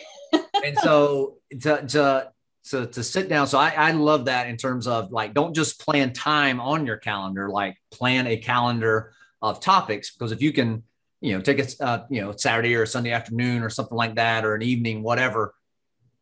And 0.64 0.76
so 0.78 1.38
to, 1.60 1.86
to 1.86 2.32
to 2.70 2.86
to 2.86 3.04
sit 3.04 3.28
down 3.28 3.46
so 3.46 3.58
I, 3.58 3.70
I 3.70 3.90
love 3.92 4.24
that 4.24 4.48
in 4.48 4.56
terms 4.56 4.86
of 4.86 5.12
like 5.12 5.34
don't 5.34 5.54
just 5.54 5.80
plan 5.80 6.12
time 6.12 6.60
on 6.60 6.86
your 6.86 6.96
calendar 6.96 7.48
like 7.48 7.76
plan 7.90 8.26
a 8.26 8.36
calendar 8.36 9.12
of 9.40 9.60
topics 9.60 10.12
because 10.12 10.32
if 10.32 10.42
you 10.42 10.52
can 10.52 10.82
you 11.20 11.36
know 11.36 11.40
take 11.40 11.60
a 11.60 11.84
uh, 11.84 12.04
you 12.10 12.20
know 12.20 12.32
saturday 12.32 12.74
or 12.74 12.84
sunday 12.86 13.12
afternoon 13.12 13.62
or 13.62 13.70
something 13.70 13.96
like 13.96 14.16
that 14.16 14.44
or 14.44 14.54
an 14.54 14.62
evening 14.62 15.02
whatever 15.02 15.54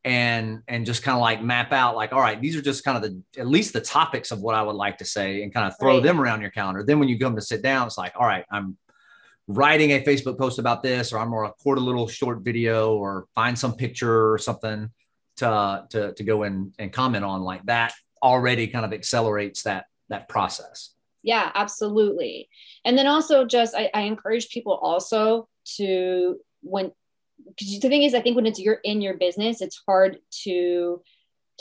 and 0.05 0.62
and 0.69 0.85
just 0.85 1.02
kind 1.02 1.14
of 1.14 1.23
like 1.23 1.43
map 1.43 1.73
out 1.73 1.96
like 1.96 2.12
all 2.12 2.20
right 2.20 2.41
these 2.41 2.55
are 2.56 2.62
just 2.62 2.85
kind 2.85 2.96
of 2.96 3.02
the 3.02 3.41
at 3.41 3.46
least 3.46 3.73
the 3.73 3.81
topics 3.81 4.31
of 4.31 4.41
what 4.41 4.55
i 4.55 4.62
would 4.62 4.76
like 4.76 4.99
to 4.99 5.05
say 5.05 5.43
and 5.43 5.55
kind 5.55 5.67
of 5.67 5.75
throw 5.81 5.94
right. 5.94 6.02
them 6.02 6.20
around 6.20 6.43
your 6.43 6.50
calendar. 6.50 6.82
Then 6.82 6.99
when 6.99 7.08
you 7.08 7.19
come 7.19 7.35
to 7.37 7.43
sit 7.43 7.62
down 7.62 7.87
it's 7.87 7.96
like 7.96 8.12
all 8.17 8.26
right 8.26 8.44
i'm 8.50 8.77
writing 9.46 9.93
a 9.93 10.01
facebook 10.01 10.39
post 10.39 10.58
about 10.58 10.82
this 10.82 11.13
or 11.13 11.19
i'm 11.19 11.31
going 11.31 11.44
to 11.44 11.51
record 11.51 11.79
a 11.79 11.81
little 11.81 12.08
short 12.08 12.41
video 12.41 12.96
or 12.96 13.27
find 13.34 13.58
some 13.58 13.74
picture 13.74 14.32
or 14.32 14.39
something 14.39 14.91
to 15.36 15.84
to, 15.91 16.13
to 16.15 16.24
go 16.24 16.43
in 16.44 16.72
and 16.79 16.93
comment 16.93 17.24
on 17.24 17.43
like 17.43 17.65
that 17.67 17.93
already 18.22 18.67
kind 18.67 18.84
of 18.84 18.93
accelerates 18.93 19.63
that 19.63 19.86
that 20.08 20.29
process. 20.29 20.91
Yeah 21.22 21.51
absolutely. 21.55 22.48
And 22.84 22.96
then 22.96 23.06
also 23.06 23.44
just 23.44 23.74
I, 23.74 23.91
I 23.94 24.03
encourage 24.03 24.48
people 24.51 24.74
also 24.74 25.48
to 25.77 26.39
when 26.63 26.93
because 27.46 27.81
the 27.81 27.89
thing 27.89 28.03
is, 28.03 28.15
I 28.15 28.20
think 28.20 28.36
when 28.36 28.46
it's 28.46 28.60
you're 28.60 28.81
in 28.84 29.01
your 29.01 29.15
business, 29.15 29.60
it's 29.60 29.82
hard 29.86 30.19
to 30.44 31.03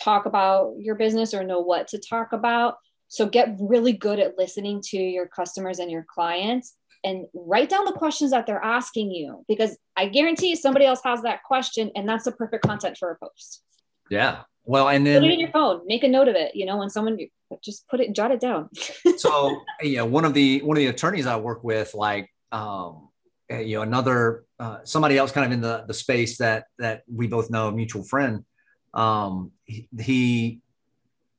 talk 0.02 0.26
about 0.26 0.76
your 0.80 0.96
business 0.96 1.34
or 1.34 1.44
know 1.44 1.60
what 1.60 1.90
to 1.90 2.00
talk 2.00 2.32
about. 2.32 2.78
So 3.08 3.28
get 3.28 3.56
really 3.60 3.94
good 3.94 4.20
at 4.20 4.38
listening 4.38 4.82
to 4.90 4.98
your 4.98 5.28
customers 5.28 5.80
and 5.80 5.92
your 5.92 6.06
clients 6.08 6.76
and 7.04 7.26
write 7.34 7.70
down 7.70 7.86
the 7.86 7.92
questions 7.92 8.32
that 8.32 8.46
they're 8.46 8.64
asking 8.64 9.12
you 9.12 9.44
because 9.48 9.78
I 9.96 10.08
guarantee 10.08 10.56
somebody 10.56 10.86
else 10.86 11.02
has 11.04 11.22
that 11.24 11.44
question 11.44 11.92
and 11.96 12.08
that's 12.08 12.26
the 12.26 12.32
perfect 12.32 12.66
content 12.66 12.98
for 12.98 13.12
a 13.12 13.18
post. 13.18 13.64
Yeah. 14.10 14.42
Well, 14.66 14.88
and 14.88 15.06
then 15.06 15.22
put 15.22 15.30
it 15.30 15.34
in 15.34 15.40
your 15.40 15.52
phone, 15.52 15.82
make 15.86 16.04
a 16.04 16.08
note 16.08 16.30
of 16.30 16.36
it. 16.36 16.56
You 16.56 16.66
know, 16.66 16.78
when 16.78 16.90
someone 16.90 17.18
just 17.62 17.88
put 17.90 18.00
it, 18.00 18.14
jot 18.14 18.32
it 18.32 18.40
down. 18.40 18.70
so, 19.18 19.62
you 19.82 19.98
know, 19.98 20.06
one 20.06 20.24
of 20.24 20.34
the 20.34 20.62
one 20.62 20.78
of 20.78 20.80
the 20.80 20.88
attorneys 20.88 21.28
I 21.28 21.36
work 21.36 21.66
with, 21.66 21.94
like, 21.94 22.30
um, 22.54 23.10
uh, 23.52 23.58
you 23.58 23.76
know 23.76 23.82
another 23.82 24.46
uh, 24.60 24.78
somebody 24.84 25.18
else 25.18 25.32
kind 25.32 25.46
of 25.46 25.52
in 25.52 25.62
the 25.62 25.84
the 25.88 25.94
space 25.94 26.38
that 26.38 26.66
that 26.80 27.04
we 27.12 27.28
both 27.28 27.50
know 27.50 27.68
a 27.68 27.72
mutual 27.72 28.04
friend 28.04 28.46
um 28.94 29.52
he, 29.66 29.88
he 30.00 30.62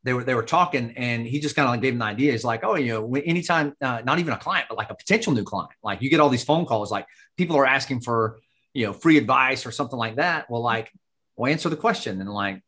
they 0.04 0.12
were 0.12 0.22
they 0.22 0.34
were 0.34 0.44
talking 0.44 0.92
and 0.96 1.26
he 1.26 1.40
just 1.40 1.56
kind 1.56 1.66
of 1.66 1.72
like 1.72 1.80
gave 1.80 1.94
him 1.94 1.98
the 1.98 2.04
idea. 2.04 2.32
He's 2.32 2.44
like 2.44 2.62
oh 2.62 2.76
you 2.76 2.92
know 2.92 3.14
anytime 3.14 3.74
uh, 3.80 4.02
not 4.04 4.18
even 4.18 4.32
a 4.32 4.38
client 4.38 4.66
but 4.68 4.78
like 4.78 4.90
a 4.90 4.94
potential 4.94 5.32
new 5.32 5.44
client 5.44 5.72
like 5.82 6.02
you 6.02 6.10
get 6.10 6.20
all 6.20 6.28
these 6.28 6.44
phone 6.44 6.66
calls 6.66 6.90
like 6.90 7.06
people 7.36 7.56
are 7.56 7.66
asking 7.66 8.00
for 8.00 8.38
you 8.74 8.86
know 8.86 8.92
free 8.92 9.16
advice 9.16 9.66
or 9.66 9.72
something 9.72 9.98
like 9.98 10.16
that. 10.16 10.48
Well 10.50 10.62
like 10.62 10.92
well 11.36 11.50
answer 11.50 11.68
the 11.68 11.76
question 11.76 12.20
and 12.20 12.30
like 12.30 12.62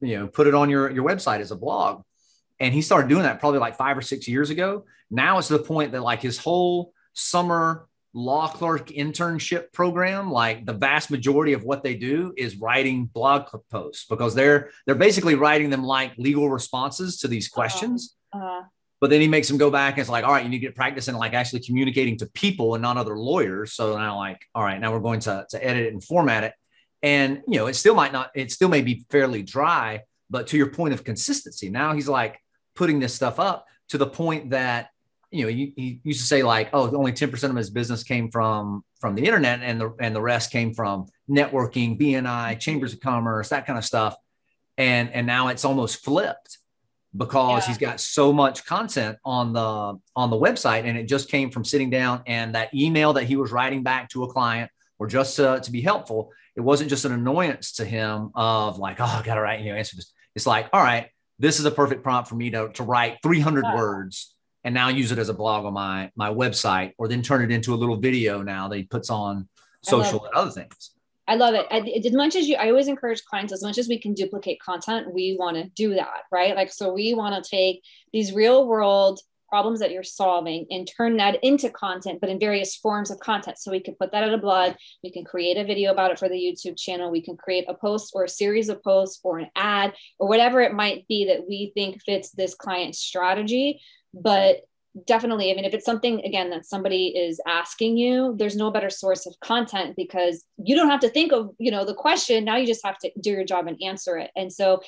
you 0.00 0.18
know 0.18 0.26
put 0.26 0.46
it 0.46 0.54
on 0.54 0.70
your 0.70 0.90
your 0.90 1.04
website 1.04 1.40
as 1.40 1.50
a 1.50 1.56
blog. 1.56 2.02
And 2.60 2.72
he 2.72 2.82
started 2.82 3.08
doing 3.08 3.24
that 3.24 3.40
probably 3.40 3.58
like 3.58 3.76
five 3.76 3.98
or 3.98 4.02
six 4.02 4.26
years 4.26 4.50
ago. 4.50 4.84
Now 5.10 5.38
it's 5.38 5.48
the 5.48 5.58
point 5.58 5.92
that 5.92 6.02
like 6.02 6.22
his 6.22 6.38
whole 6.38 6.92
summer 7.12 7.86
law 8.14 8.48
clerk 8.48 8.88
internship 8.88 9.72
program 9.72 10.30
like 10.30 10.64
the 10.64 10.72
vast 10.72 11.10
majority 11.10 11.52
of 11.52 11.64
what 11.64 11.82
they 11.82 11.94
do 11.94 12.32
is 12.36 12.56
writing 12.56 13.06
blog 13.06 13.46
posts 13.70 14.06
because 14.08 14.34
they're 14.34 14.70
they're 14.86 14.94
basically 14.94 15.34
writing 15.34 15.68
them 15.68 15.82
like 15.82 16.16
legal 16.16 16.48
responses 16.48 17.18
to 17.18 17.28
these 17.28 17.48
uh-huh. 17.48 17.54
questions 17.54 18.16
uh-huh. 18.32 18.62
But 19.04 19.10
then 19.10 19.20
he 19.20 19.28
makes 19.28 19.48
them 19.48 19.58
go 19.58 19.70
back 19.70 19.94
and 19.94 20.00
it's 20.00 20.08
like, 20.08 20.24
all 20.24 20.32
right, 20.32 20.42
you 20.42 20.48
need 20.48 20.56
to 20.56 20.66
get 20.66 20.74
practice 20.74 21.08
in 21.08 21.14
like 21.14 21.34
actually 21.34 21.60
communicating 21.60 22.16
to 22.16 22.26
people 22.26 22.74
and 22.74 22.80
not 22.80 22.96
other 22.96 23.18
lawyers. 23.18 23.74
So 23.74 23.98
now 23.98 24.16
like, 24.16 24.40
all 24.54 24.64
right, 24.64 24.80
now 24.80 24.92
we're 24.92 25.00
going 25.00 25.20
to, 25.20 25.46
to 25.50 25.62
edit 25.62 25.86
it 25.86 25.92
and 25.92 26.02
format 26.02 26.44
it. 26.44 26.54
And 27.02 27.42
you 27.46 27.58
know, 27.58 27.66
it 27.66 27.74
still 27.74 27.94
might 27.94 28.12
not, 28.12 28.30
it 28.34 28.50
still 28.50 28.70
may 28.70 28.80
be 28.80 29.04
fairly 29.10 29.42
dry, 29.42 30.04
but 30.30 30.46
to 30.46 30.56
your 30.56 30.68
point 30.68 30.94
of 30.94 31.04
consistency, 31.04 31.68
now 31.68 31.92
he's 31.92 32.08
like 32.08 32.40
putting 32.76 32.98
this 32.98 33.14
stuff 33.14 33.38
up 33.38 33.66
to 33.90 33.98
the 33.98 34.06
point 34.06 34.50
that 34.50 34.88
you 35.34 35.44
know, 35.44 35.50
he, 35.50 35.72
he, 35.76 36.00
used 36.04 36.20
to 36.20 36.26
say 36.26 36.42
like, 36.42 36.70
oh, 36.72 36.94
only 36.94 37.12
10% 37.12 37.50
of 37.50 37.56
his 37.56 37.70
business 37.70 38.02
came 38.02 38.30
from 38.30 38.84
from 39.00 39.14
the 39.14 39.24
internet 39.24 39.60
and 39.62 39.80
the 39.80 39.94
and 40.00 40.14
the 40.14 40.22
rest 40.22 40.50
came 40.50 40.72
from 40.72 41.06
networking, 41.28 42.00
BNI, 42.00 42.22
mm-hmm. 42.22 42.58
chambers 42.58 42.92
of 42.92 43.00
commerce, 43.00 43.48
that 43.48 43.66
kind 43.66 43.78
of 43.78 43.84
stuff. 43.84 44.16
And 44.78 45.10
and 45.10 45.26
now 45.26 45.48
it's 45.48 45.64
almost 45.64 46.04
flipped 46.04 46.58
because 47.16 47.62
yeah. 47.62 47.68
he's 47.68 47.78
got 47.78 48.00
so 48.00 48.32
much 48.32 48.64
content 48.64 49.18
on 49.24 49.52
the 49.52 49.98
on 50.16 50.30
the 50.30 50.36
website 50.36 50.84
and 50.84 50.98
it 50.98 51.06
just 51.06 51.28
came 51.28 51.50
from 51.50 51.64
sitting 51.64 51.90
down 51.90 52.22
and 52.26 52.54
that 52.54 52.74
email 52.74 53.12
that 53.12 53.24
he 53.24 53.36
was 53.36 53.52
writing 53.52 53.82
back 53.82 54.08
to 54.10 54.24
a 54.24 54.32
client 54.32 54.70
or 54.98 55.06
just 55.06 55.36
to, 55.36 55.60
to 55.62 55.70
be 55.70 55.80
helpful 55.80 56.32
it 56.56 56.60
wasn't 56.60 56.90
just 56.90 57.04
an 57.04 57.12
annoyance 57.12 57.72
to 57.72 57.84
him 57.84 58.30
of 58.34 58.78
like 58.78 59.00
oh 59.00 59.04
i 59.04 59.22
gotta 59.24 59.40
write 59.40 59.60
you 59.60 59.70
know 59.70 59.76
answer 59.76 59.94
this 59.94 60.12
it's 60.34 60.46
like 60.46 60.68
all 60.72 60.82
right 60.82 61.08
this 61.38 61.60
is 61.60 61.66
a 61.66 61.70
perfect 61.70 62.02
prompt 62.02 62.28
for 62.28 62.36
me 62.36 62.50
to, 62.50 62.68
to 62.70 62.82
write 62.82 63.18
300 63.22 63.64
yeah. 63.64 63.74
words 63.76 64.33
and 64.64 64.74
now 64.74 64.88
use 64.88 65.12
it 65.12 65.18
as 65.18 65.28
a 65.28 65.34
blog 65.34 65.64
on 65.64 65.72
my 65.72 66.10
my 66.16 66.30
website 66.30 66.92
or 66.98 67.08
then 67.08 67.22
turn 67.22 67.42
it 67.42 67.50
into 67.50 67.74
a 67.74 67.76
little 67.76 67.96
video 67.96 68.42
now 68.42 68.68
that 68.68 68.76
he 68.76 68.84
puts 68.84 69.10
on 69.10 69.48
social 69.82 70.24
and 70.24 70.34
other 70.34 70.50
things 70.50 70.94
I 71.26 71.36
love 71.36 71.54
it. 71.54 71.66
I, 71.70 71.78
as 71.78 72.12
much 72.12 72.36
as 72.36 72.46
you, 72.46 72.56
I 72.56 72.68
always 72.68 72.88
encourage 72.88 73.24
clients, 73.24 73.52
as 73.52 73.62
much 73.62 73.78
as 73.78 73.88
we 73.88 73.98
can 73.98 74.12
duplicate 74.12 74.60
content, 74.60 75.12
we 75.12 75.36
want 75.38 75.56
to 75.56 75.70
do 75.70 75.94
that, 75.94 76.24
right? 76.30 76.54
Like, 76.54 76.70
so 76.70 76.92
we 76.92 77.14
want 77.14 77.42
to 77.42 77.50
take 77.50 77.82
these 78.12 78.34
real 78.34 78.66
world 78.66 79.20
problems 79.48 79.78
that 79.78 79.92
you're 79.92 80.02
solving 80.02 80.66
and 80.70 80.88
turn 80.88 81.16
that 81.16 81.38
into 81.44 81.70
content, 81.70 82.20
but 82.20 82.28
in 82.28 82.40
various 82.40 82.74
forms 82.74 83.10
of 83.10 83.20
content. 83.20 83.56
So 83.56 83.70
we 83.70 83.78
can 83.78 83.94
put 83.94 84.10
that 84.10 84.26
in 84.26 84.34
a 84.34 84.38
blog, 84.38 84.72
we 85.02 85.12
can 85.12 85.24
create 85.24 85.56
a 85.56 85.64
video 85.64 85.92
about 85.92 86.10
it 86.10 86.18
for 86.18 86.28
the 86.28 86.34
YouTube 86.34 86.76
channel, 86.76 87.10
we 87.10 87.22
can 87.22 87.36
create 87.36 87.64
a 87.68 87.74
post 87.74 88.12
or 88.16 88.24
a 88.24 88.28
series 88.28 88.68
of 88.68 88.82
posts 88.82 89.20
or 89.22 89.38
an 89.38 89.48
ad 89.54 89.94
or 90.18 90.28
whatever 90.28 90.60
it 90.60 90.74
might 90.74 91.06
be 91.06 91.26
that 91.26 91.46
we 91.48 91.70
think 91.74 92.02
fits 92.02 92.30
this 92.30 92.54
client's 92.54 92.98
strategy. 92.98 93.80
But 94.14 94.62
definitely 95.06 95.50
i 95.50 95.54
mean 95.54 95.64
if 95.64 95.74
it's 95.74 95.84
something 95.84 96.24
again 96.24 96.50
that 96.50 96.64
somebody 96.64 97.08
is 97.08 97.40
asking 97.48 97.96
you 97.96 98.32
there's 98.38 98.54
no 98.54 98.70
better 98.70 98.88
source 98.88 99.26
of 99.26 99.34
content 99.40 99.96
because 99.96 100.44
you 100.56 100.76
don't 100.76 100.88
have 100.88 101.00
to 101.00 101.08
think 101.08 101.32
of 101.32 101.50
you 101.58 101.70
know 101.70 101.84
the 101.84 101.94
question. 101.94 102.44
Now 102.44 102.56
you 102.56 102.66
just 102.66 102.84
have 102.84 102.98
to 102.98 103.10
do 103.20 103.30
your 103.30 103.44
job 103.44 103.66
and 103.66 103.76
answer 103.82 104.16
it. 104.16 104.30
And 104.36 104.52
so 104.52 104.82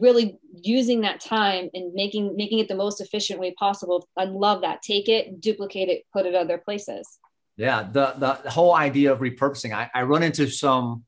really 0.00 0.36
using 0.62 1.00
that 1.00 1.18
time 1.18 1.70
and 1.74 1.92
making 1.94 2.36
making 2.36 2.60
it 2.60 2.68
the 2.68 2.74
most 2.76 3.00
efficient 3.00 3.40
way 3.40 3.52
possible 3.58 4.06
i 4.16 4.24
love 4.24 4.60
that. 4.60 4.82
Take 4.82 5.08
it 5.08 5.40
duplicate 5.40 5.88
it 5.88 6.04
put 6.12 6.26
it 6.26 6.34
other 6.34 6.58
places. 6.58 7.18
Yeah 7.56 7.88
the 7.90 8.14
the 8.16 8.50
whole 8.50 8.76
idea 8.76 9.12
of 9.12 9.18
repurposing 9.18 9.74
i, 9.74 9.90
I 9.92 10.02
run 10.02 10.22
into 10.22 10.48
some 10.48 11.04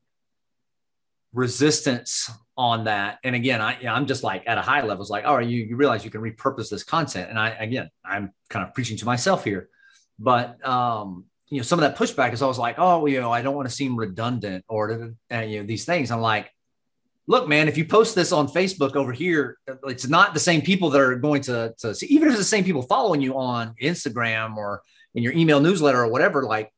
resistance 1.33 2.29
on 2.61 2.83
that. 2.83 3.17
And 3.23 3.35
again, 3.35 3.59
I, 3.59 3.75
I'm 3.87 4.05
just 4.05 4.23
like 4.23 4.43
at 4.45 4.59
a 4.59 4.61
high 4.61 4.81
level, 4.81 5.01
it's 5.01 5.09
like, 5.09 5.23
oh, 5.25 5.39
you, 5.39 5.63
you 5.63 5.75
realize 5.75 6.05
you 6.05 6.11
can 6.11 6.21
repurpose 6.21 6.69
this 6.69 6.83
content. 6.83 7.31
And 7.31 7.39
I, 7.39 7.49
again, 7.49 7.89
I'm 8.05 8.33
kind 8.49 8.63
of 8.63 8.75
preaching 8.75 8.97
to 8.97 9.05
myself 9.05 9.43
here, 9.43 9.67
but, 10.19 10.63
um, 10.65 11.25
you 11.49 11.57
know, 11.57 11.63
some 11.63 11.79
of 11.79 11.81
that 11.81 11.97
pushback 11.97 12.33
is 12.33 12.43
always 12.43 12.59
like, 12.59 12.75
oh, 12.77 13.07
you 13.07 13.19
know, 13.19 13.31
I 13.31 13.41
don't 13.41 13.55
want 13.55 13.67
to 13.67 13.73
seem 13.73 13.97
redundant 13.97 14.63
or, 14.69 15.15
uh, 15.33 15.39
you 15.39 15.59
know, 15.59 15.65
these 15.65 15.85
things. 15.85 16.11
I'm 16.11 16.21
like, 16.21 16.51
look, 17.25 17.49
man, 17.49 17.67
if 17.67 17.79
you 17.79 17.85
post 17.85 18.13
this 18.13 18.31
on 18.31 18.47
Facebook 18.47 18.95
over 18.95 19.11
here, 19.11 19.57
it's 19.85 20.07
not 20.07 20.35
the 20.35 20.39
same 20.39 20.61
people 20.61 20.91
that 20.91 21.01
are 21.01 21.15
going 21.15 21.41
to, 21.43 21.73
to 21.79 21.95
see, 21.95 22.05
even 22.07 22.27
if 22.27 22.35
it's 22.35 22.41
the 22.41 22.45
same 22.45 22.63
people 22.63 22.83
following 22.83 23.21
you 23.21 23.39
on 23.39 23.73
Instagram 23.81 24.55
or 24.55 24.83
in 25.15 25.23
your 25.23 25.33
email 25.33 25.59
newsletter 25.59 25.99
or 25.99 26.07
whatever, 26.07 26.43
like 26.43 26.71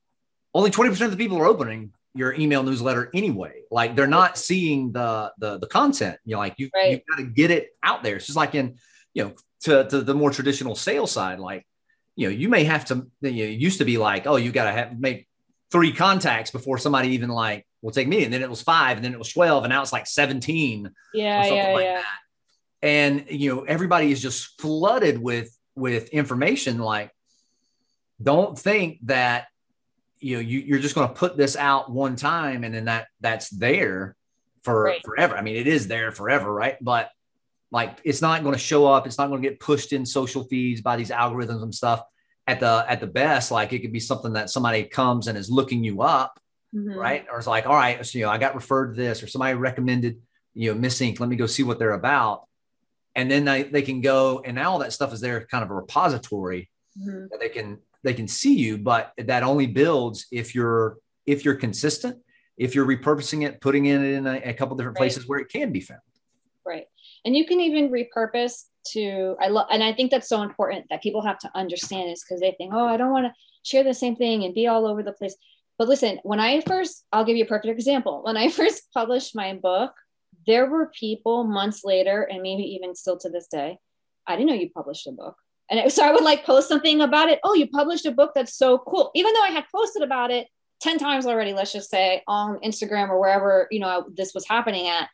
only 0.54 0.72
20% 0.72 1.02
of 1.02 1.12
the 1.12 1.18
people 1.18 1.38
are 1.38 1.46
opening 1.46 1.92
your 2.16 2.34
email 2.34 2.64
newsletter 2.64 3.10
anyway. 3.14 3.62
Like 3.72 3.96
they're 3.96 4.08
not 4.08 4.38
seeing 4.38 4.92
the 4.92 5.32
the, 5.38 5.58
the 5.58 5.68
content. 5.68 6.18
You 6.26 6.34
know, 6.34 6.40
like 6.40 6.56
you 6.58 6.70
right. 6.74 6.92
you've 6.92 7.06
got 7.10 7.18
to 7.18 7.24
get 7.24 7.52
it 7.52 7.70
out 7.82 8.04
there. 8.04 8.16
It's 8.16 8.26
just 8.26 8.38
like 8.38 8.56
in 8.56 8.78
you 9.14 9.26
know 9.26 9.34
to, 9.62 9.88
to 9.90 10.02
the 10.02 10.14
more 10.14 10.32
traditional 10.32 10.76
sales 10.76 11.12
side. 11.12 11.40
Like 11.40 11.66
you 12.16 12.28
know, 12.30 12.36
you 12.36 12.50
may 12.50 12.64
have 12.64 12.86
to. 12.86 13.08
You 13.22 13.32
know, 13.32 13.44
it 13.44 13.60
used 13.60 13.80
to 13.80 13.86
be 13.86 13.98
like, 13.98 14.28
oh, 14.28 14.36
you 14.36 14.52
got 14.52 14.66
to 14.66 14.72
have 14.72 15.00
make 15.00 15.28
three 15.72 15.92
contacts 15.92 16.52
before 16.52 16.78
somebody 16.78 17.10
even 17.10 17.30
like 17.30 17.66
will 17.82 17.92
take 17.92 18.08
me. 18.08 18.24
And 18.24 18.34
then 18.34 18.42
it 18.42 18.50
was 18.50 18.62
five, 18.62 18.98
and 18.98 19.06
then 19.06 19.14
it 19.14 19.20
was 19.20 19.32
twelve, 19.32 19.64
and 19.64 19.72
now 19.72 19.82
it's 19.82 19.94
like 19.94 20.08
seventeen. 20.08 20.92
Yeah, 21.14 21.46
yeah, 21.46 21.74
like 21.74 21.84
yeah. 21.84 21.96
That. 21.96 22.20
And 22.84 23.26
you 23.30 23.56
know, 23.56 23.62
everybody 23.64 24.12
is 24.12 24.22
just 24.22 24.62
flooded 24.62 25.18
with 25.18 25.58
with 25.76 26.10
information. 26.10 26.78
Like, 26.78 27.12
don't 28.22 28.58
think 28.58 29.00
that 29.04 29.48
you 30.24 30.36
know 30.36 30.42
you, 30.42 30.60
you're 30.60 30.80
just 30.80 30.96
going 30.96 31.08
to 31.08 31.14
put 31.14 31.38
this 31.38 31.56
out 31.56 31.92
one 31.92 32.16
time 32.16 32.64
and 32.64 32.74
then 32.74 32.86
that 32.86 33.08
that's 33.22 33.50
there 33.50 34.16
for 34.64 34.84
right. 34.84 35.02
forever 35.04 35.36
i 35.36 35.42
mean 35.42 35.56
it 35.56 35.68
is 35.68 35.88
there 35.88 36.12
forever 36.12 36.52
right 36.52 36.78
but 36.82 37.10
like 37.72 37.98
it's 38.04 38.22
not 38.22 38.44
going 38.44 38.54
to 38.54 38.60
show 38.60 38.86
up 38.86 39.06
it's 39.06 39.18
not 39.18 39.28
going 39.28 39.42
to 39.42 39.50
get 39.50 39.60
pushed 39.60 39.94
in 39.94 40.06
social 40.06 40.44
feeds 40.46 40.82
by 40.82 40.96
these 40.96 41.10
algorithms 41.10 41.64
and 41.64 41.76
stuff 41.76 42.04
at 42.48 42.60
the 42.60 42.86
at 42.88 43.00
the 43.00 43.08
best 43.08 43.52
like 43.52 43.74
it 43.74 43.80
could 43.80 43.94
be 43.94 44.00
something 44.00 44.34
that 44.34 44.50
somebody 44.50 44.84
comes 44.84 45.28
and 45.28 45.38
is 45.38 45.50
looking 45.50 45.84
you 45.84 46.02
up 46.02 46.40
mm-hmm. 46.74 46.94
right 46.98 47.26
or 47.32 47.38
it's 47.38 47.48
like 47.48 47.66
all 47.66 47.76
right 47.76 48.06
so 48.06 48.18
you 48.18 48.26
know 48.26 48.32
i 48.32 48.38
got 48.38 48.56
referred 48.56 48.96
to 48.96 49.02
this 49.02 49.22
or 49.22 49.28
somebody 49.28 49.54
recommended 49.54 50.20
you 50.54 50.72
know 50.72 50.80
Miss 50.80 51.02
Ink 51.02 51.20
let 51.20 51.30
me 51.30 51.36
go 51.36 51.48
see 51.48 51.64
what 51.64 51.80
they're 51.80 51.92
about 51.92 52.48
and 53.16 53.30
then 53.30 53.46
they, 53.46 53.64
they 53.64 53.82
can 53.82 54.02
go 54.02 54.42
and 54.44 54.56
now 54.56 54.72
all 54.72 54.80
that 54.80 54.94
stuff 54.94 55.14
is 55.14 55.22
there 55.22 55.46
kind 55.46 55.64
of 55.64 55.72
a 55.72 55.76
repository 55.76 56.70
mm-hmm. 57.00 57.28
that 57.32 57.40
they 57.40 57.50
can 57.50 57.80
they 58.04 58.14
can 58.14 58.28
see 58.28 58.54
you 58.54 58.78
but 58.78 59.14
that 59.18 59.44
only 59.44 59.68
builds 59.68 60.28
if 60.32 60.54
you're 60.54 60.98
if 61.26 61.46
you're 61.46 61.56
consistent 61.56 62.18
if 62.58 62.76
you're 62.76 62.86
repurposing 62.86 63.46
it 63.46 63.62
putting 63.62 63.86
it 63.86 64.02
in 64.02 64.28
a, 64.28 64.36
a 64.46 64.54
couple 64.54 64.76
different 64.76 64.96
right. 64.96 65.02
places 65.02 65.28
where 65.28 65.40
it 65.40 65.50
can 65.50 65.72
be 65.72 65.80
found. 65.80 66.02
Right. 66.66 66.86
And 67.26 67.36
you 67.36 67.46
can 67.46 67.60
even 67.60 67.90
repurpose 67.90 68.66
to 68.88 69.38
i 69.40 69.48
love 69.48 69.66
and 69.72 69.82
i 69.82 69.94
think 69.94 70.12
that's 70.12 70.28
so 70.28 70.42
important 70.42 70.86
that 70.90 71.02
people 71.02 71.22
have 71.22 71.40
to 71.40 71.50
understand 71.56 72.12
is 72.12 72.22
because 72.22 72.42
they 72.42 72.54
think 72.58 72.74
oh 72.74 72.86
i 72.86 72.98
don't 72.98 73.12
want 73.12 73.26
to 73.26 73.34
share 73.64 73.84
the 73.84 73.94
same 73.94 74.14
thing 74.16 74.44
and 74.44 74.54
be 74.54 74.68
all 74.68 74.86
over 74.86 75.02
the 75.02 75.14
place. 75.14 75.36
But 75.78 75.88
listen 75.88 76.20
when 76.24 76.42
i 76.42 76.60
first 76.62 77.06
i'll 77.14 77.24
give 77.24 77.38
you 77.38 77.46
a 77.46 77.48
perfect 77.48 77.72
example. 77.74 78.24
When 78.24 78.36
i 78.36 78.50
first 78.60 78.84
published 78.94 79.36
my 79.36 79.54
book 79.54 79.94
there 80.46 80.70
were 80.70 80.92
people 81.00 81.46
months 81.46 81.86
later 81.86 82.24
and 82.24 82.42
maybe 82.42 82.64
even 82.64 82.94
still 82.94 83.18
to 83.20 83.30
this 83.30 83.48
day 83.48 83.78
i 84.28 84.36
didn't 84.36 84.50
know 84.50 84.56
you 84.56 84.70
published 84.70 85.08
a 85.08 85.12
book 85.14 85.38
and 85.70 85.92
so 85.92 86.06
I 86.06 86.12
would 86.12 86.24
like 86.24 86.46
post 86.46 86.68
something 86.68 87.02
about 87.02 87.30
it. 87.30 87.40
Oh, 87.44 87.54
you 87.54 87.68
published 87.68 88.06
a 88.06 88.12
book 88.12 88.32
that's 88.36 88.58
so 88.58 88.78
cool. 88.78 89.12
Even 89.16 89.34
though 89.34 89.44
I 89.44 89.52
had 89.52 89.66
posted 89.74 90.02
about 90.02 90.32
it 90.32 90.48
10 90.82 90.98
times 91.00 91.26
already, 91.26 91.54
let's 91.54 91.72
just 91.72 91.90
say 91.90 92.22
on 92.28 92.60
Instagram 92.60 93.10
or 93.10 93.20
wherever, 93.20 93.68
you 93.72 93.80
know, 93.80 94.06
this 94.14 94.34
was 94.34 94.48
happening 94.48 94.88
at. 94.88 95.10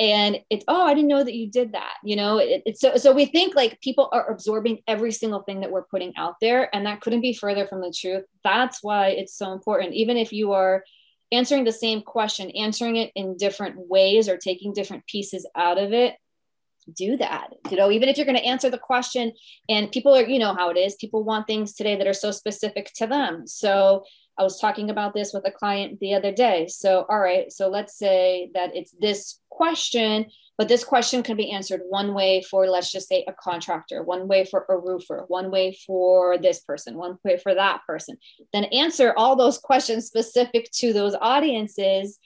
And 0.00 0.38
it's, 0.48 0.64
oh, 0.68 0.86
I 0.86 0.94
didn't 0.94 1.08
know 1.08 1.24
that 1.24 1.34
you 1.34 1.50
did 1.50 1.72
that. 1.72 1.94
You 2.04 2.14
know, 2.14 2.38
it, 2.38 2.62
it's 2.64 2.80
so, 2.80 2.96
so 2.96 3.12
we 3.12 3.24
think 3.26 3.56
like 3.56 3.80
people 3.80 4.08
are 4.12 4.30
absorbing 4.30 4.78
every 4.86 5.10
single 5.10 5.42
thing 5.42 5.60
that 5.60 5.72
we're 5.72 5.82
putting 5.82 6.14
out 6.16 6.36
there. 6.40 6.72
And 6.74 6.86
that 6.86 7.00
couldn't 7.00 7.20
be 7.20 7.34
further 7.34 7.66
from 7.66 7.80
the 7.80 7.92
truth. 7.92 8.24
That's 8.44 8.78
why 8.80 9.08
it's 9.08 9.36
so 9.36 9.52
important. 9.52 9.94
Even 9.94 10.16
if 10.16 10.32
you 10.32 10.52
are 10.52 10.84
answering 11.32 11.64
the 11.64 11.72
same 11.72 12.02
question, 12.02 12.50
answering 12.52 12.94
it 12.96 13.10
in 13.16 13.36
different 13.36 13.74
ways 13.76 14.28
or 14.28 14.36
taking 14.36 14.72
different 14.72 15.04
pieces 15.06 15.48
out 15.56 15.78
of 15.78 15.92
it, 15.92 16.14
do 16.94 17.16
that. 17.16 17.48
You 17.70 17.76
know 17.76 17.90
even 17.90 18.08
if 18.08 18.16
you're 18.16 18.26
going 18.26 18.38
to 18.38 18.44
answer 18.44 18.70
the 18.70 18.78
question 18.78 19.32
and 19.68 19.92
people 19.92 20.14
are 20.14 20.26
you 20.26 20.38
know 20.38 20.54
how 20.54 20.70
it 20.70 20.76
is 20.76 20.94
people 20.96 21.24
want 21.24 21.46
things 21.46 21.74
today 21.74 21.96
that 21.96 22.06
are 22.06 22.14
so 22.14 22.30
specific 22.30 22.92
to 22.96 23.06
them. 23.06 23.46
So 23.46 24.04
i 24.38 24.42
was 24.42 24.60
talking 24.60 24.88
about 24.88 25.14
this 25.14 25.32
with 25.32 25.46
a 25.46 25.50
client 25.50 25.98
the 26.00 26.14
other 26.14 26.32
day. 26.32 26.66
So 26.68 27.06
all 27.08 27.20
right 27.20 27.52
so 27.52 27.68
let's 27.68 27.96
say 27.98 28.50
that 28.54 28.74
it's 28.74 28.94
this 29.00 29.40
question 29.50 30.26
but 30.58 30.66
this 30.66 30.82
question 30.82 31.22
can 31.22 31.36
be 31.36 31.52
answered 31.52 31.82
one 31.88 32.14
way 32.14 32.42
for 32.42 32.66
let's 32.66 32.90
just 32.90 33.08
say 33.08 33.24
a 33.28 33.32
contractor 33.32 34.02
one 34.02 34.26
way 34.26 34.44
for 34.44 34.66
a 34.68 34.76
roofer 34.76 35.24
one 35.28 35.52
way 35.52 35.78
for 35.86 36.36
this 36.36 36.60
person 36.60 36.96
one 36.96 37.16
way 37.24 37.38
for 37.38 37.54
that 37.54 37.82
person. 37.86 38.16
Then 38.52 38.64
answer 38.64 39.14
all 39.16 39.36
those 39.36 39.58
questions 39.68 40.06
specific 40.06 40.70
to 40.72 40.92
those 40.92 41.14
audiences 41.20 42.18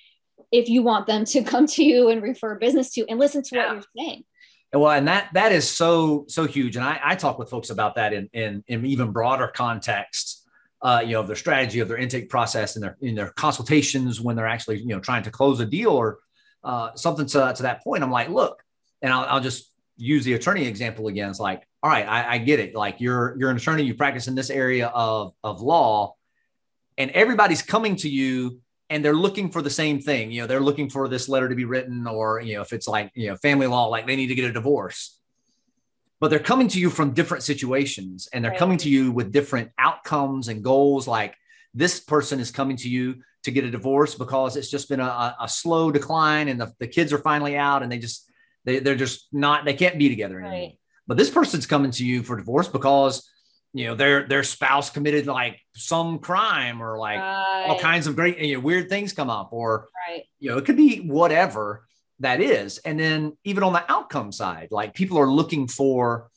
if 0.50 0.68
you 0.68 0.82
want 0.82 1.06
them 1.06 1.24
to 1.26 1.42
come 1.42 1.66
to 1.66 1.84
you 1.84 2.08
and 2.08 2.22
refer 2.22 2.58
business 2.58 2.90
to 2.94 3.06
and 3.08 3.18
listen 3.18 3.42
to 3.42 3.56
yeah. 3.56 3.66
what 3.66 3.86
you're 3.94 4.06
saying 4.06 4.24
well, 4.72 4.92
and 4.92 5.06
that 5.08 5.28
that 5.34 5.52
is 5.52 5.68
so 5.68 6.24
so 6.28 6.46
huge, 6.46 6.76
and 6.76 6.84
I, 6.84 6.98
I 7.02 7.14
talk 7.14 7.38
with 7.38 7.50
folks 7.50 7.70
about 7.70 7.96
that 7.96 8.12
in 8.12 8.28
in, 8.32 8.64
in 8.68 8.86
even 8.86 9.12
broader 9.12 9.48
context, 9.48 10.48
uh, 10.80 11.02
you 11.04 11.12
know, 11.12 11.20
of 11.20 11.26
their 11.26 11.36
strategy, 11.36 11.80
of 11.80 11.88
their 11.88 11.98
intake 11.98 12.30
process, 12.30 12.76
and 12.76 12.82
their 12.82 12.96
in 13.02 13.14
their 13.14 13.30
consultations 13.30 14.20
when 14.20 14.34
they're 14.34 14.46
actually 14.46 14.80
you 14.80 14.88
know 14.88 15.00
trying 15.00 15.24
to 15.24 15.30
close 15.30 15.60
a 15.60 15.66
deal 15.66 15.90
or 15.90 16.18
uh, 16.64 16.94
something 16.94 17.26
to 17.26 17.52
to 17.54 17.62
that 17.64 17.82
point. 17.84 18.02
I'm 18.02 18.10
like, 18.10 18.30
look, 18.30 18.62
and 19.02 19.12
I'll, 19.12 19.26
I'll 19.26 19.40
just 19.40 19.70
use 19.98 20.24
the 20.24 20.34
attorney 20.34 20.66
example 20.66 21.08
again. 21.08 21.28
It's 21.28 21.38
like, 21.38 21.66
all 21.82 21.90
right, 21.90 22.06
I, 22.08 22.34
I 22.34 22.38
get 22.38 22.58
it. 22.58 22.74
Like 22.74 23.00
you're 23.00 23.36
you're 23.38 23.50
an 23.50 23.56
attorney, 23.56 23.82
you 23.82 23.94
practice 23.94 24.26
in 24.26 24.34
this 24.34 24.48
area 24.48 24.86
of 24.86 25.34
of 25.44 25.60
law, 25.60 26.14
and 26.96 27.10
everybody's 27.10 27.62
coming 27.62 27.96
to 27.96 28.08
you 28.08 28.60
and 28.92 29.04
they're 29.04 29.22
looking 29.26 29.50
for 29.50 29.62
the 29.62 29.70
same 29.82 29.98
thing. 30.08 30.30
You 30.32 30.42
know, 30.42 30.46
they're 30.46 30.60
looking 30.68 30.88
for 30.90 31.08
this 31.08 31.28
letter 31.32 31.48
to 31.48 31.54
be 31.54 31.64
written, 31.64 32.06
or 32.06 32.40
you 32.40 32.54
know, 32.54 32.62
if 32.66 32.72
it's 32.72 32.86
like 32.86 33.10
you 33.14 33.28
know 33.28 33.36
family 33.36 33.66
law, 33.66 33.86
like 33.86 34.06
they 34.06 34.16
need 34.16 34.28
to 34.28 34.34
get 34.40 34.50
a 34.50 34.52
divorce. 34.52 35.18
but 36.20 36.28
they're 36.30 36.38
coming 36.52 36.68
to 36.68 36.78
you 36.78 36.88
from 36.88 37.12
different 37.14 37.42
situations 37.42 38.28
and 38.32 38.44
they're 38.44 38.52
Right. 38.52 38.64
coming 38.64 38.78
to 38.78 38.88
you 38.88 39.10
with 39.10 39.32
different 39.32 39.68
outcomes 39.76 40.46
and 40.46 40.62
goals. 40.62 41.08
Like 41.08 41.34
this 41.74 41.98
person 41.98 42.38
is 42.38 42.52
coming 42.52 42.76
to 42.76 42.88
you 42.88 43.06
to 43.42 43.50
get 43.50 43.64
a 43.64 43.70
divorce 43.78 44.14
because 44.14 44.56
it's 44.56 44.70
just 44.70 44.88
been 44.88 45.00
a, 45.00 45.36
a, 45.40 45.48
slow 45.48 45.90
decline 45.90 46.46
and 46.46 46.60
the, 46.60 46.68
the 46.78 46.86
kids 46.86 47.12
are 47.12 47.18
finally 47.18 47.56
out 47.56 47.82
and 47.82 47.90
they 47.90 47.98
just, 47.98 48.30
they, 48.64 48.78
they're 48.78 49.02
just 49.06 49.26
not, 49.32 49.64
they 49.64 49.74
can't 49.74 49.98
be 49.98 50.08
together 50.08 50.38
anymore. 50.38 50.60
Right. 50.68 50.78
But 51.08 51.16
this 51.16 51.28
person's 51.38 51.66
coming 51.66 51.90
to 51.98 52.04
you 52.06 52.22
for 52.22 52.36
divorce 52.36 52.68
because, 52.68 53.28
you 53.74 53.86
know, 53.86 53.94
their, 53.94 54.26
their 54.28 54.42
spouse 54.42 54.90
committed 54.90 55.26
like 55.26 55.58
some 55.74 56.18
crime 56.18 56.82
or 56.82 56.98
like 56.98 57.18
all 57.70 57.78
kinds 57.78 58.06
of 58.06 58.14
great, 58.16 58.38
you 58.38 58.54
know, 58.54 58.60
weird 58.60 58.88
things 58.88 59.12
come 59.12 59.30
up 59.30 59.52
or, 59.52 59.88
Right. 60.08 60.24
you 60.38 60.50
know, 60.50 60.58
it 60.58 60.64
could 60.64 60.76
be 60.76 60.98
whatever 60.98 61.86
that 62.20 62.40
is. 62.40 62.78
And 62.78 63.00
then 63.00 63.36
even 63.44 63.62
on 63.62 63.72
the 63.72 63.90
outcome 63.90 64.30
side, 64.32 64.68
like 64.70 64.94
people 64.94 65.18
are 65.18 65.30
looking 65.30 65.68
for, 65.68 66.28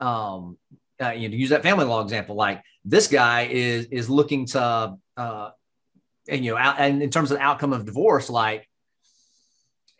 um, 0.00 0.56
uh, 1.02 1.10
you 1.10 1.28
know, 1.28 1.32
to 1.32 1.36
use 1.36 1.50
that 1.50 1.62
family 1.62 1.84
law 1.84 2.00
example, 2.00 2.36
like 2.36 2.62
this 2.84 3.08
guy 3.08 3.42
is 3.50 3.86
is 3.86 4.08
looking 4.08 4.46
to, 4.46 4.96
uh, 5.16 5.50
and 6.28 6.44
you 6.44 6.52
know, 6.52 6.56
out, 6.58 6.76
and 6.78 7.02
in 7.02 7.10
terms 7.10 7.30
of 7.30 7.38
the 7.38 7.42
outcome 7.42 7.72
of 7.72 7.84
divorce, 7.84 8.30
like 8.30 8.68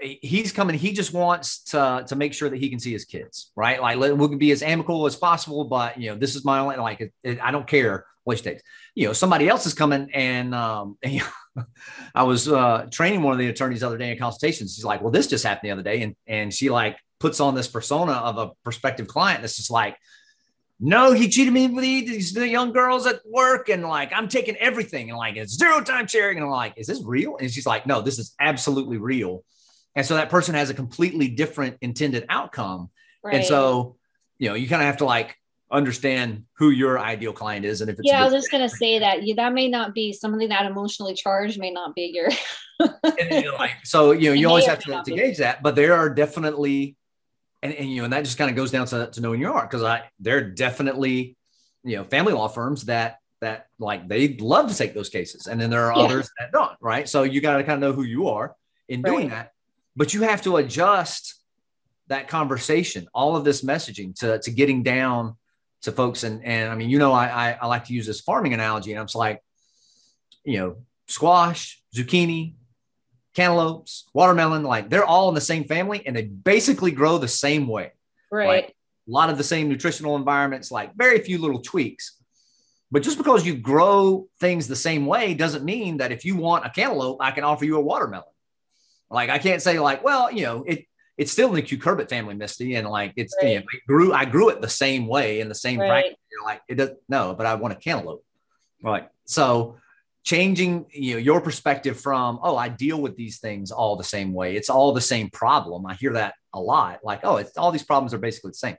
he's 0.00 0.52
coming, 0.52 0.76
he 0.76 0.92
just 0.92 1.12
wants 1.12 1.64
to 1.64 2.04
to 2.08 2.16
make 2.16 2.34
sure 2.34 2.48
that 2.48 2.58
he 2.58 2.68
can 2.68 2.78
see 2.78 2.92
his 2.92 3.04
kids, 3.04 3.52
right? 3.56 3.80
Like 3.80 3.98
we 3.98 4.28
can 4.28 4.38
be 4.38 4.50
as 4.50 4.62
amicable 4.62 5.06
as 5.06 5.16
possible, 5.16 5.64
but 5.64 5.98
you 5.98 6.10
know, 6.10 6.16
this 6.16 6.34
is 6.34 6.44
my 6.44 6.58
only 6.58 6.76
like 6.76 7.00
it, 7.00 7.12
it, 7.22 7.38
I 7.42 7.50
don't 7.50 7.66
care 7.66 8.06
what 8.24 8.38
it 8.38 8.42
takes. 8.42 8.62
You 8.94 9.06
know, 9.06 9.12
somebody 9.12 9.48
else 9.48 9.66
is 9.66 9.74
coming 9.74 10.10
and 10.12 10.54
um, 10.54 10.98
and, 11.02 11.22
I 12.14 12.24
was 12.24 12.48
uh, 12.48 12.86
training 12.90 13.22
one 13.22 13.32
of 13.32 13.38
the 13.38 13.48
attorneys 13.48 13.80
the 13.80 13.86
other 13.86 13.98
day 13.98 14.10
in 14.10 14.18
consultations. 14.18 14.74
She's 14.74 14.84
like, 14.84 15.00
"Well, 15.00 15.12
this 15.12 15.26
just 15.26 15.44
happened 15.44 15.68
the 15.68 15.72
other 15.72 15.82
day," 15.82 16.02
and 16.02 16.16
and 16.26 16.52
she 16.52 16.70
like 16.70 16.98
puts 17.20 17.40
on 17.40 17.54
this 17.54 17.68
persona 17.68 18.12
of 18.12 18.38
a 18.38 18.50
prospective 18.64 19.06
client 19.06 19.42
that's 19.42 19.56
just 19.56 19.70
like, 19.70 19.96
"No, 20.80 21.12
he 21.12 21.28
cheated 21.28 21.54
me 21.54 21.68
with 21.68 21.82
these 21.82 22.32
the 22.32 22.48
young 22.48 22.72
girls 22.72 23.06
at 23.06 23.20
work, 23.24 23.68
and 23.68 23.84
like 23.84 24.12
I'm 24.12 24.28
taking 24.28 24.56
everything, 24.56 25.10
and 25.10 25.16
like 25.16 25.36
it's 25.36 25.56
zero 25.56 25.80
time 25.80 26.08
sharing." 26.08 26.38
And 26.38 26.46
I'm 26.46 26.50
like, 26.50 26.74
"Is 26.76 26.88
this 26.88 27.02
real?" 27.04 27.36
And 27.36 27.50
she's 27.50 27.66
like, 27.66 27.86
"No, 27.86 28.00
this 28.00 28.18
is 28.18 28.34
absolutely 28.40 28.96
real." 28.96 29.44
And 29.96 30.04
so 30.04 30.16
that 30.16 30.28
person 30.28 30.54
has 30.54 30.70
a 30.70 30.74
completely 30.74 31.28
different 31.28 31.76
intended 31.80 32.26
outcome, 32.28 32.90
Right. 33.22 33.36
and 33.36 33.44
so 33.44 33.96
you 34.38 34.48
know 34.48 34.54
you 34.54 34.68
kind 34.68 34.82
of 34.82 34.86
have 34.86 34.98
to 34.98 35.04
like 35.04 35.36
understand 35.70 36.44
who 36.58 36.70
your 36.70 36.98
ideal 36.98 37.32
client 37.32 37.64
is 37.64 37.80
and 37.80 37.90
if 37.90 37.98
it's 37.98 38.08
yeah, 38.08 38.20
I 38.20 38.24
was 38.24 38.32
just 38.32 38.50
gonna 38.50 38.68
say 38.68 38.98
that 38.98 39.22
you, 39.22 39.34
that 39.36 39.52
may 39.52 39.68
not 39.68 39.94
be 39.94 40.12
something 40.12 40.48
that 40.50 40.66
emotionally 40.66 41.14
charged 41.14 41.58
may 41.58 41.70
not 41.70 41.94
be 41.94 42.12
your 42.14 42.28
and 42.80 43.30
you 43.30 43.44
know, 43.44 43.56
like 43.56 43.72
so 43.84 44.12
you 44.12 44.28
know 44.28 44.34
you 44.40 44.48
always 44.48 44.66
have 44.66 44.78
to, 44.80 45.02
to 45.04 45.12
gauge 45.12 45.38
that 45.38 45.62
but 45.62 45.74
there 45.74 45.94
are 45.94 46.10
definitely 46.10 46.96
and, 47.62 47.72
and 47.72 47.90
you 47.90 47.98
know 47.98 48.04
and 48.04 48.12
that 48.12 48.24
just 48.24 48.38
kind 48.38 48.50
of 48.50 48.56
goes 48.56 48.70
down 48.70 48.86
to, 48.86 49.10
to 49.10 49.20
knowing 49.20 49.40
your 49.40 49.52
art 49.52 49.70
because 49.70 49.82
i 49.82 50.02
there 50.20 50.38
are 50.38 50.42
definitely 50.42 51.36
you 51.82 51.96
know 51.96 52.04
family 52.04 52.32
law 52.32 52.48
firms 52.48 52.84
that 52.84 53.18
that 53.40 53.66
like 53.78 54.06
they 54.08 54.36
love 54.36 54.70
to 54.70 54.76
take 54.76 54.94
those 54.94 55.08
cases 55.08 55.46
and 55.46 55.60
then 55.60 55.70
there 55.70 55.84
are 55.84 55.98
Yeah. 55.98 56.04
others 56.04 56.30
that 56.38 56.52
don't 56.52 56.72
right 56.80 57.08
so 57.08 57.22
you 57.22 57.40
got 57.40 57.56
to 57.56 57.64
kind 57.64 57.82
of 57.82 57.88
know 57.88 57.92
who 57.94 58.04
you 58.04 58.28
are 58.28 58.54
in 58.88 59.02
doing 59.02 59.28
Right. 59.28 59.30
that 59.30 59.52
but 59.96 60.14
you 60.14 60.22
have 60.22 60.42
to 60.42 60.56
adjust 60.56 61.34
that 62.08 62.28
conversation 62.28 63.06
all 63.14 63.36
of 63.36 63.44
this 63.44 63.62
messaging 63.62 64.14
to 64.18 64.38
to 64.40 64.50
getting 64.50 64.82
down 64.82 65.36
to 65.82 65.92
folks 65.92 66.22
and 66.22 66.44
and 66.44 66.70
i 66.70 66.74
mean 66.74 66.90
you 66.90 66.98
know 66.98 67.12
i 67.12 67.26
i, 67.26 67.58
I 67.62 67.66
like 67.66 67.84
to 67.86 67.94
use 67.94 68.06
this 68.06 68.20
farming 68.20 68.54
analogy 68.54 68.92
and 68.92 69.00
i'm 69.00 69.06
just 69.06 69.16
like 69.16 69.40
you 70.44 70.58
know 70.58 70.76
squash 71.08 71.82
zucchini 71.94 72.54
cantaloupes, 73.34 74.08
watermelon, 74.14 74.62
like 74.62 74.88
they're 74.88 75.04
all 75.04 75.28
in 75.28 75.34
the 75.34 75.40
same 75.40 75.64
family 75.64 76.06
and 76.06 76.16
they 76.16 76.22
basically 76.22 76.92
grow 76.92 77.18
the 77.18 77.28
same 77.28 77.66
way. 77.66 77.92
right. 78.30 78.74
A 79.06 79.10
lot 79.10 79.28
of 79.28 79.36
the 79.36 79.44
same 79.44 79.68
nutritional 79.68 80.16
environments, 80.16 80.70
like 80.70 80.94
very 80.94 81.18
few 81.18 81.38
little 81.38 81.60
tweaks. 81.60 82.18
But 82.90 83.02
just 83.02 83.18
because 83.18 83.44
you 83.44 83.54
grow 83.54 84.28
things 84.40 84.66
the 84.66 84.76
same 84.76 85.04
way 85.04 85.34
doesn't 85.34 85.64
mean 85.64 85.98
that 85.98 86.12
if 86.12 86.24
you 86.24 86.36
want 86.36 86.64
a 86.64 86.70
cantaloupe, 86.70 87.18
I 87.20 87.32
can 87.32 87.44
offer 87.44 87.66
you 87.66 87.76
a 87.76 87.80
watermelon. 87.80 88.24
Like 89.10 89.30
I 89.30 89.38
can't 89.38 89.62
say 89.62 89.78
like, 89.78 90.02
well, 90.04 90.30
you 90.32 90.42
know, 90.42 90.64
it 90.66 90.86
it's 91.16 91.30
still 91.30 91.48
in 91.50 91.54
the 91.54 91.62
cucurbit 91.62 92.08
family, 92.08 92.34
Misty, 92.34 92.74
and 92.74 92.88
like 92.88 93.12
it's 93.16 93.34
you 93.40 93.56
know, 93.56 93.64
it 93.72 93.86
grew. 93.86 94.12
I 94.12 94.24
grew 94.24 94.48
it 94.48 94.60
the 94.60 94.68
same 94.68 95.06
way 95.06 95.40
in 95.40 95.48
the 95.48 95.54
same 95.54 95.78
Right. 95.78 95.88
practice. 95.88 96.16
You're 96.32 96.44
like 96.44 96.62
it 96.68 96.74
doesn't 96.76 96.98
no, 97.08 97.34
but 97.34 97.46
I 97.46 97.54
want 97.54 97.74
a 97.74 97.76
cantaloupe. 97.76 98.24
Right. 98.82 99.08
So 99.24 99.76
changing 100.24 100.86
you 100.90 101.12
know 101.14 101.18
your 101.18 101.40
perspective 101.40 102.00
from 102.00 102.38
oh 102.42 102.56
I 102.56 102.70
deal 102.70 102.98
with 103.00 103.14
these 103.14 103.38
things 103.38 103.70
all 103.70 103.94
the 103.96 104.04
same 104.04 104.32
way. 104.32 104.56
It's 104.56 104.70
all 104.70 104.92
the 104.92 105.00
same 105.00 105.30
problem. 105.30 105.86
I 105.86 105.94
hear 105.94 106.14
that 106.14 106.34
a 106.52 106.60
lot. 106.60 107.00
Like 107.04 107.20
oh, 107.22 107.36
it's 107.36 107.56
all 107.56 107.70
these 107.70 107.84
problems 107.84 108.12
are 108.14 108.18
basically 108.18 108.50
the 108.50 108.54
same. 108.54 108.76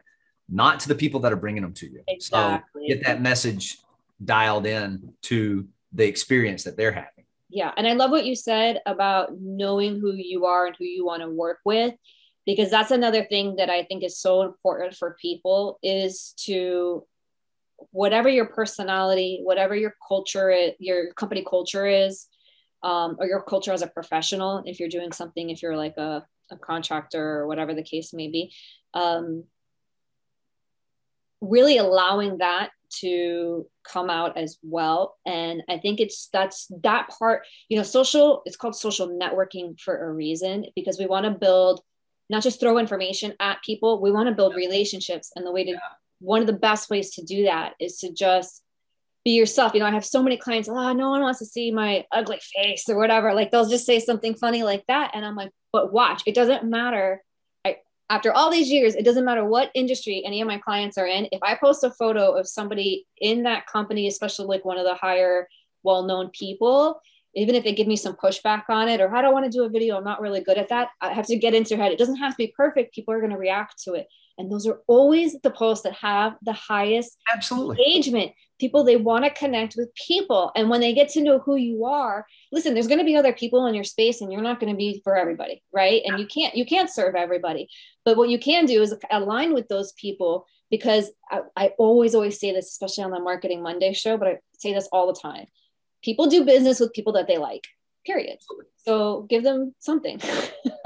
Not 0.49 0.81
to 0.81 0.88
the 0.89 0.95
people 0.95 1.21
that 1.21 1.31
are 1.31 1.38
bringing 1.38 1.61
them 1.63 1.73
to 1.73 1.89
you. 1.89 2.01
Exactly. 2.07 2.81
So 2.89 2.95
get 2.95 3.05
that 3.05 3.21
message 3.21 3.77
dialed 4.23 4.65
in 4.65 5.13
to 5.23 5.67
the 5.93 6.05
experience 6.05 6.63
that 6.65 6.75
they're 6.77 6.91
having. 6.91 7.14
Yeah. 7.49 7.71
And 7.77 7.88
I 7.88 7.93
love 7.93 8.12
what 8.12 8.25
you 8.25 8.36
said 8.36 8.81
about 8.86 9.39
knowing 9.39 9.99
who 9.99 10.13
you 10.13 10.45
are 10.45 10.67
and 10.67 10.75
who 10.77 10.86
you 10.86 11.05
want 11.05 11.21
to 11.21 11.29
work 11.29 11.60
with, 11.63 11.93
because 12.45 12.69
that's 12.71 12.91
another 12.91 13.23
thing 13.25 13.55
that 13.58 13.69
I 13.69 13.84
think 13.84 14.03
is 14.03 14.17
so 14.19 14.41
important 14.41 14.95
for 14.95 15.15
people 15.21 15.79
is 15.84 16.34
to 16.45 17.05
whatever 17.91 18.29
your 18.29 18.45
personality, 18.45 19.41
whatever 19.43 19.75
your 19.75 19.95
culture, 20.08 20.49
is, 20.49 20.71
your 20.79 21.13
company 21.13 21.45
culture 21.47 21.86
is, 21.86 22.27
um, 22.84 23.15
or 23.19 23.27
your 23.27 23.41
culture 23.41 23.73
as 23.73 23.81
a 23.81 23.88
professional, 23.88 24.63
if 24.65 24.79
you're 24.79 24.89
doing 24.89 25.12
something, 25.12 25.49
if 25.49 25.62
you're 25.62 25.77
like 25.77 25.97
a, 25.97 26.25
a 26.51 26.58
contractor 26.58 27.39
or 27.39 27.47
whatever 27.47 27.73
the 27.73 27.84
case 27.84 28.13
may 28.13 28.27
be, 28.27 28.53
um, 28.93 29.43
really 31.41 31.77
allowing 31.77 32.38
that 32.39 32.69
to 33.01 33.65
come 33.84 34.10
out 34.10 34.38
as 34.38 34.58
well. 34.63 35.15
And 35.25 35.63
i 35.69 35.77
think 35.77 35.99
it's 35.99 36.29
that's 36.34 36.67
that 36.84 37.10
part 37.17 37.43
you 37.69 37.77
know 37.77 37.84
social 37.84 38.41
it's 38.45 38.58
called 38.58 38.75
social 38.75 39.08
networking 39.10 39.79
for 39.79 39.95
a 40.08 40.12
reason 40.13 40.65
because 40.75 40.99
we 40.99 41.05
want 41.08 41.25
to 41.25 41.31
build 41.31 41.81
not 42.29 42.43
just 42.43 42.60
throw 42.60 42.77
information 42.77 43.34
at 43.39 43.62
people 43.63 44.01
we 44.01 44.12
want 44.12 44.27
to 44.29 44.36
build 44.36 44.55
relationships. 44.55 45.31
And 45.36 45.45
the 45.45 45.51
way 45.51 45.63
to 45.65 45.71
Yeah. 45.71 45.79
one 46.19 46.41
of 46.41 46.47
the 46.47 46.53
best 46.67 46.89
ways 46.89 47.12
to 47.15 47.23
do 47.23 47.43
that 47.43 47.73
is 47.79 47.97
to 47.99 48.12
just 48.12 48.63
be 49.23 49.31
yourself. 49.31 49.73
You 49.73 49.79
know 49.79 49.88
i 49.88 49.91
have 49.91 50.05
so 50.05 50.21
many 50.23 50.38
clients 50.38 50.69
oh 50.69 50.93
no 50.93 51.10
one 51.10 51.21
wants 51.21 51.39
to 51.39 51.45
see 51.45 51.71
my 51.71 52.05
ugly 52.12 52.39
face 52.55 52.86
or 52.89 52.97
whatever. 52.97 53.34
Like 53.34 53.51
they'll 53.51 53.67
just 53.69 53.86
say 53.86 53.99
something 53.99 54.36
funny 54.36 54.63
like 54.63 54.84
that. 54.88 55.12
And 55.13 55.25
i'm 55.25 55.36
like 55.36 55.51
but 55.73 55.91
watch 55.91 56.23
it 56.25 56.36
doesn't 56.36 56.63
matter 56.63 57.21
after 58.09 58.31
all 58.31 58.51
these 58.51 58.69
years 58.69 58.95
it 58.95 59.05
doesn't 59.05 59.25
matter 59.25 59.45
what 59.45 59.71
industry 59.73 60.23
any 60.25 60.41
of 60.41 60.47
my 60.47 60.57
clients 60.57 60.97
are 60.97 61.07
in 61.07 61.27
if 61.31 61.41
i 61.43 61.55
post 61.55 61.83
a 61.83 61.91
photo 61.91 62.31
of 62.31 62.47
somebody 62.47 63.05
in 63.19 63.43
that 63.43 63.65
company 63.67 64.07
especially 64.07 64.45
like 64.45 64.65
one 64.65 64.77
of 64.77 64.85
the 64.85 64.95
higher 64.95 65.47
well-known 65.83 66.29
people 66.29 66.99
even 67.36 67.56
if 67.56 67.63
they 67.63 67.74
give 67.74 67.88
me 67.88 67.95
some 67.95 68.15
pushback 68.15 68.63
on 68.69 68.88
it 68.88 69.02
or 69.02 69.13
i 69.15 69.21
don't 69.21 69.34
want 69.34 69.45
to 69.45 69.58
do 69.58 69.63
a 69.63 69.69
video 69.69 69.98
i'm 69.98 70.04
not 70.04 70.21
really 70.21 70.41
good 70.41 70.58
at 70.58 70.69
that 70.69 70.89
i 71.02 71.13
have 71.13 71.26
to 71.28 71.36
get 71.36 71.54
into 71.54 71.71
your 71.71 71.84
head. 71.84 71.91
It 71.91 72.00
doesn't 72.00 72.17
have 72.17 72.34
to 72.34 72.38
be 72.38 72.54
perfect 72.56 72.93
people 72.93 73.13
are 73.13 73.19
going 73.19 73.32
to 73.32 73.38
react 73.38 73.82
to 73.84 73.93
it. 73.93 74.08
And 74.38 74.52
those 74.52 74.67
are 74.67 74.82
always 74.88 75.39
the 75.41 75.50
posts 75.52 75.84
that 75.84 75.93
have 75.93 76.36
the 76.41 76.54
highest 76.54 77.17
Absolutely. 77.34 77.78
engagement 77.78 78.32
people 78.60 78.84
they 78.84 78.95
want 78.95 79.26
to 79.26 79.30
connect 79.30 79.76
with 79.78 79.93
people. 79.95 80.52
And 80.56 80.69
when 80.69 80.82
they 80.82 80.93
get 80.93 81.10
to 81.10 81.21
know 81.21 81.39
who 81.39 81.56
you 81.56 81.86
are 81.86 82.26
listen 82.52 82.74
there's 82.74 82.88
going 82.88 83.00
to 83.00 83.06
be 83.06 83.15
other 83.15 83.34
people 83.34 83.65
in 83.65 83.76
your 83.76 83.84
space 83.84 84.21
and 84.21 84.32
you're 84.32 84.41
not 84.41 84.60
going 84.60 84.71
to 84.71 84.78
be 84.78 85.02
for 85.04 85.15
everybody 85.15 85.62
right? 85.74 86.02
And 86.06 86.19
you 86.19 86.28
can't 86.28 86.56
you 86.56 86.65
can't 86.65 86.89
serve 86.89 87.15
everybody. 87.15 87.67
But 88.04 88.17
what 88.17 88.30
you 88.30 88.39
can 88.39 88.65
do 88.65 88.82
is 88.82 88.95
align 89.12 89.54
with 89.54 89.67
those 89.67 89.93
people 89.93 90.45
because 90.71 91.12
I, 91.32 91.41
I 91.56 91.67
always 91.78 92.15
always 92.15 92.39
say 92.39 92.52
this 92.52 92.71
especially 92.71 93.04
on 93.04 93.12
the 93.12 93.19
marketing 93.19 93.62
monday 93.62 93.93
show 93.93 94.17
but 94.17 94.28
i 94.28 94.38
say 94.58 94.74
this 94.74 94.89
all 94.91 95.08
the 95.08 95.19
time 95.19 95.45
people 96.05 96.27
do 96.27 96.45
business 96.45 96.79
with 96.79 96.93
people 96.93 97.13
that 97.13 97.27
they 97.27 97.37
like 97.37 97.67
period 98.05 98.37
so 98.77 99.23
give 99.23 99.43
them 99.43 99.73
something 99.79 100.21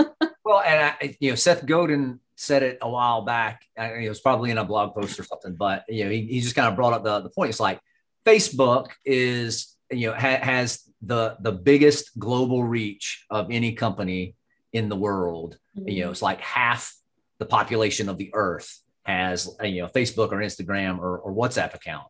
Well, 0.50 0.64
and 0.66 0.96
I, 1.00 1.16
you 1.20 1.30
know, 1.30 1.36
Seth 1.36 1.64
Godin 1.64 2.20
said 2.36 2.64
it 2.64 2.80
a 2.82 2.90
while 2.90 3.22
back. 3.22 3.62
I, 3.78 3.94
it 3.94 4.10
was 4.10 4.20
probably 4.20 4.50
in 4.50 4.58
a 4.58 4.66
blog 4.66 4.96
post 4.96 5.20
or 5.20 5.24
something, 5.24 5.54
but 5.54 5.84
you 5.88 6.06
know, 6.06 6.10
he, 6.10 6.26
he 6.26 6.42
just 6.42 6.56
kind 6.56 6.68
of 6.68 6.76
brought 6.76 6.94
up 6.94 7.04
the, 7.04 7.20
the 7.20 7.30
point. 7.30 7.52
It's 7.52 7.60
like 7.60 7.80
Facebook 8.26 8.88
is, 9.06 9.76
you 9.92 10.08
know, 10.08 10.14
ha, 10.16 10.40
has 10.42 10.90
the 11.04 11.38
the 11.40 11.52
biggest 11.52 12.18
global 12.18 12.64
reach 12.64 13.28
of 13.30 13.52
any 13.52 13.74
company 13.74 14.36
in 14.74 14.90
the 14.90 14.96
world. 14.96 15.60
You 15.76 15.84
know, 15.84 15.92
mm-hmm. 15.92 16.12
it's 16.14 16.24
like 16.24 16.42
half 16.42 16.96
the 17.38 17.46
population 17.46 18.10
of 18.10 18.18
the 18.18 18.32
earth 18.34 18.76
has, 19.04 19.56
a, 19.60 19.68
you 19.68 19.84
know, 19.84 19.88
Facebook 19.88 20.32
or 20.32 20.38
Instagram 20.38 20.98
or, 20.98 21.20
or 21.20 21.32
WhatsApp 21.32 21.76
account. 21.76 22.08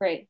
right 0.00 0.26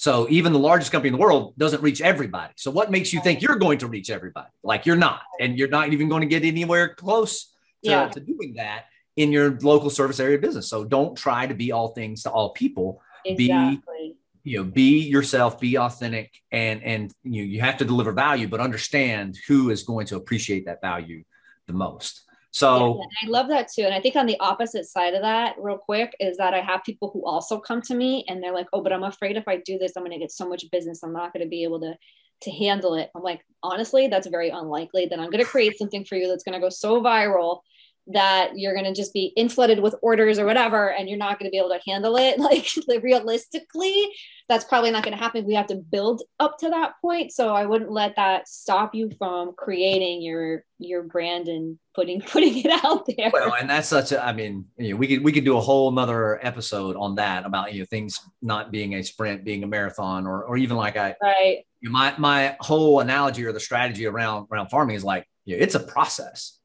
So 0.00 0.26
even 0.30 0.54
the 0.54 0.58
largest 0.58 0.90
company 0.92 1.08
in 1.08 1.12
the 1.12 1.20
world 1.20 1.52
doesn't 1.58 1.82
reach 1.82 2.00
everybody. 2.00 2.54
So 2.56 2.70
what 2.70 2.90
makes 2.90 3.12
you 3.12 3.20
think 3.20 3.42
you're 3.42 3.56
going 3.56 3.76
to 3.80 3.86
reach 3.86 4.08
everybody? 4.08 4.48
Like 4.62 4.86
you're 4.86 4.96
not, 4.96 5.20
and 5.38 5.58
you're 5.58 5.68
not 5.68 5.92
even 5.92 6.08
going 6.08 6.22
to 6.22 6.26
get 6.26 6.42
anywhere 6.42 6.94
close 6.94 7.52
to, 7.84 7.90
Yeah. 7.90 8.08
to 8.08 8.18
doing 8.18 8.54
that 8.54 8.86
in 9.16 9.30
your 9.30 9.58
local 9.60 9.90
service 9.90 10.18
area 10.18 10.38
business. 10.38 10.70
So 10.70 10.84
don't 10.84 11.14
try 11.18 11.46
to 11.46 11.52
be 11.52 11.70
all 11.70 11.88
things 11.88 12.22
to 12.22 12.30
all 12.30 12.48
people. 12.54 13.02
Be- 13.26 13.50
exactly 13.50 14.16
You 14.42 14.56
know, 14.60 14.64
be 14.64 15.00
yourself, 15.00 15.60
be 15.60 15.76
authentic, 15.76 16.32
and 16.50 16.82
and 16.82 17.12
you 17.22 17.42
you 17.42 17.60
have 17.60 17.76
to 17.76 17.84
deliver 17.84 18.12
value, 18.12 18.48
but 18.48 18.58
understand 18.58 19.36
who 19.46 19.68
is 19.68 19.82
going 19.82 20.06
to 20.06 20.16
appreciate 20.16 20.64
that 20.64 20.80
value 20.80 21.24
the 21.66 21.74
most. 21.74 22.22
So 22.52 22.98
yeah, 22.98 23.28
I 23.28 23.30
love 23.30 23.48
that 23.48 23.68
too. 23.72 23.82
And 23.82 23.94
I 23.94 24.00
think 24.00 24.16
on 24.16 24.26
the 24.26 24.38
opposite 24.40 24.84
side 24.84 25.14
of 25.14 25.22
that, 25.22 25.54
real 25.58 25.78
quick, 25.78 26.14
is 26.18 26.36
that 26.38 26.52
I 26.52 26.60
have 26.60 26.82
people 26.84 27.10
who 27.12 27.24
also 27.24 27.58
come 27.58 27.80
to 27.82 27.94
me 27.94 28.24
and 28.28 28.42
they're 28.42 28.54
like, 28.54 28.66
oh, 28.72 28.82
but 28.82 28.92
I'm 28.92 29.04
afraid 29.04 29.36
if 29.36 29.46
I 29.46 29.58
do 29.58 29.78
this, 29.78 29.92
I'm 29.96 30.02
going 30.02 30.12
to 30.12 30.18
get 30.18 30.32
so 30.32 30.48
much 30.48 30.64
business. 30.72 31.02
I'm 31.02 31.12
not 31.12 31.32
going 31.32 31.44
to 31.44 31.48
be 31.48 31.62
able 31.62 31.80
to 31.80 31.94
to 32.42 32.50
handle 32.50 32.94
it. 32.94 33.10
I'm 33.14 33.22
like, 33.22 33.44
honestly, 33.62 34.06
that's 34.06 34.26
very 34.26 34.48
unlikely. 34.48 35.06
Then 35.06 35.20
I'm 35.20 35.30
going 35.30 35.44
to 35.44 35.50
create 35.50 35.76
something 35.78 36.06
for 36.06 36.16
you 36.16 36.26
that's 36.26 36.42
going 36.42 36.54
to 36.54 36.60
go 36.60 36.70
so 36.70 37.02
viral 37.02 37.60
that 38.06 38.52
you're 38.56 38.74
going 38.74 38.86
to 38.86 38.94
just 38.94 39.12
be 39.12 39.32
inflooded 39.38 39.80
with 39.80 39.94
orders 40.02 40.38
or 40.38 40.46
whatever 40.46 40.92
and 40.92 41.08
you're 41.08 41.18
not 41.18 41.38
going 41.38 41.46
to 41.46 41.50
be 41.50 41.58
able 41.58 41.68
to 41.68 41.80
handle 41.86 42.16
it 42.16 42.38
like 42.38 42.66
realistically 43.02 44.08
that's 44.48 44.64
probably 44.64 44.90
not 44.90 45.04
going 45.04 45.16
to 45.16 45.22
happen. 45.22 45.46
We 45.46 45.54
have 45.54 45.68
to 45.68 45.76
build 45.76 46.22
up 46.40 46.58
to 46.58 46.68
that 46.70 46.94
point. 47.00 47.32
So 47.32 47.54
i 47.54 47.64
wouldn't 47.64 47.92
let 47.92 48.16
that 48.16 48.48
stop 48.48 48.94
you 48.94 49.10
from 49.16 49.52
creating 49.56 50.22
your 50.22 50.64
your 50.78 51.02
brand 51.04 51.46
and 51.46 51.78
putting 51.94 52.20
putting 52.32 52.58
it 52.58 52.84
out 52.84 53.06
there. 53.06 53.30
Well 53.32 53.54
and 53.54 53.70
that's 53.70 53.88
such 53.88 54.12
a 54.12 54.24
i 54.24 54.32
mean 54.32 54.66
you 54.76 54.90
know, 54.90 54.96
we 54.96 55.06
could 55.06 55.24
we 55.24 55.32
could 55.32 55.44
do 55.44 55.56
a 55.56 55.60
whole 55.60 55.90
nother 55.92 56.44
episode 56.44 56.96
on 56.96 57.14
that 57.14 57.46
about 57.46 57.72
you 57.72 57.80
know 57.80 57.86
things 57.86 58.20
not 58.42 58.72
being 58.72 58.94
a 58.94 59.02
sprint 59.02 59.44
being 59.44 59.62
a 59.62 59.66
marathon 59.66 60.26
or 60.26 60.44
or 60.44 60.56
even 60.56 60.76
like 60.76 60.96
i 60.96 61.14
right. 61.22 61.64
you 61.80 61.88
know, 61.88 61.92
my 61.92 62.14
my 62.18 62.56
whole 62.60 63.00
analogy 63.00 63.44
or 63.44 63.52
the 63.52 63.60
strategy 63.60 64.06
around 64.06 64.48
around 64.50 64.68
farming 64.68 64.96
is 64.96 65.04
like 65.04 65.26
you 65.44 65.56
know, 65.56 65.62
it's 65.62 65.76
a 65.76 65.80
process 65.80 66.59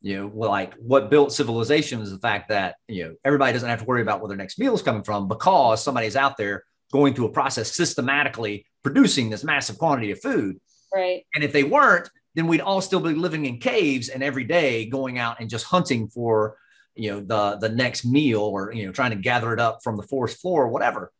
you 0.00 0.18
know, 0.18 0.32
like 0.34 0.74
what 0.74 1.10
built 1.10 1.32
civilization 1.32 2.00
is 2.00 2.10
the 2.10 2.18
fact 2.18 2.48
that, 2.48 2.76
you 2.88 3.04
know, 3.04 3.14
everybody 3.24 3.52
doesn't 3.52 3.68
have 3.68 3.80
to 3.80 3.84
worry 3.84 4.02
about 4.02 4.20
where 4.20 4.28
their 4.28 4.36
next 4.36 4.58
meal 4.58 4.74
is 4.74 4.82
coming 4.82 5.02
from 5.02 5.28
because 5.28 5.82
somebody's 5.82 6.16
out 6.16 6.36
there 6.36 6.64
going 6.92 7.14
through 7.14 7.26
a 7.26 7.32
process 7.32 7.72
systematically 7.72 8.64
producing 8.82 9.30
this 9.30 9.44
massive 9.44 9.78
quantity 9.78 10.10
of 10.10 10.20
food. 10.20 10.58
Right. 10.94 11.24
And 11.34 11.44
if 11.44 11.52
they 11.52 11.64
weren't, 11.64 12.08
then 12.34 12.46
we'd 12.46 12.60
all 12.60 12.80
still 12.80 13.00
be 13.00 13.12
living 13.12 13.44
in 13.44 13.58
caves 13.58 14.08
and 14.08 14.22
every 14.22 14.44
day 14.44 14.86
going 14.86 15.18
out 15.18 15.40
and 15.40 15.50
just 15.50 15.66
hunting 15.66 16.08
for, 16.08 16.56
you 16.94 17.10
know, 17.10 17.20
the 17.20 17.58
the 17.58 17.74
next 17.74 18.04
meal 18.04 18.40
or, 18.40 18.72
you 18.72 18.86
know, 18.86 18.92
trying 18.92 19.10
to 19.10 19.16
gather 19.16 19.52
it 19.52 19.60
up 19.60 19.80
from 19.82 19.96
the 19.96 20.02
forest 20.04 20.40
floor 20.40 20.64
or 20.64 20.68
whatever. 20.68 21.12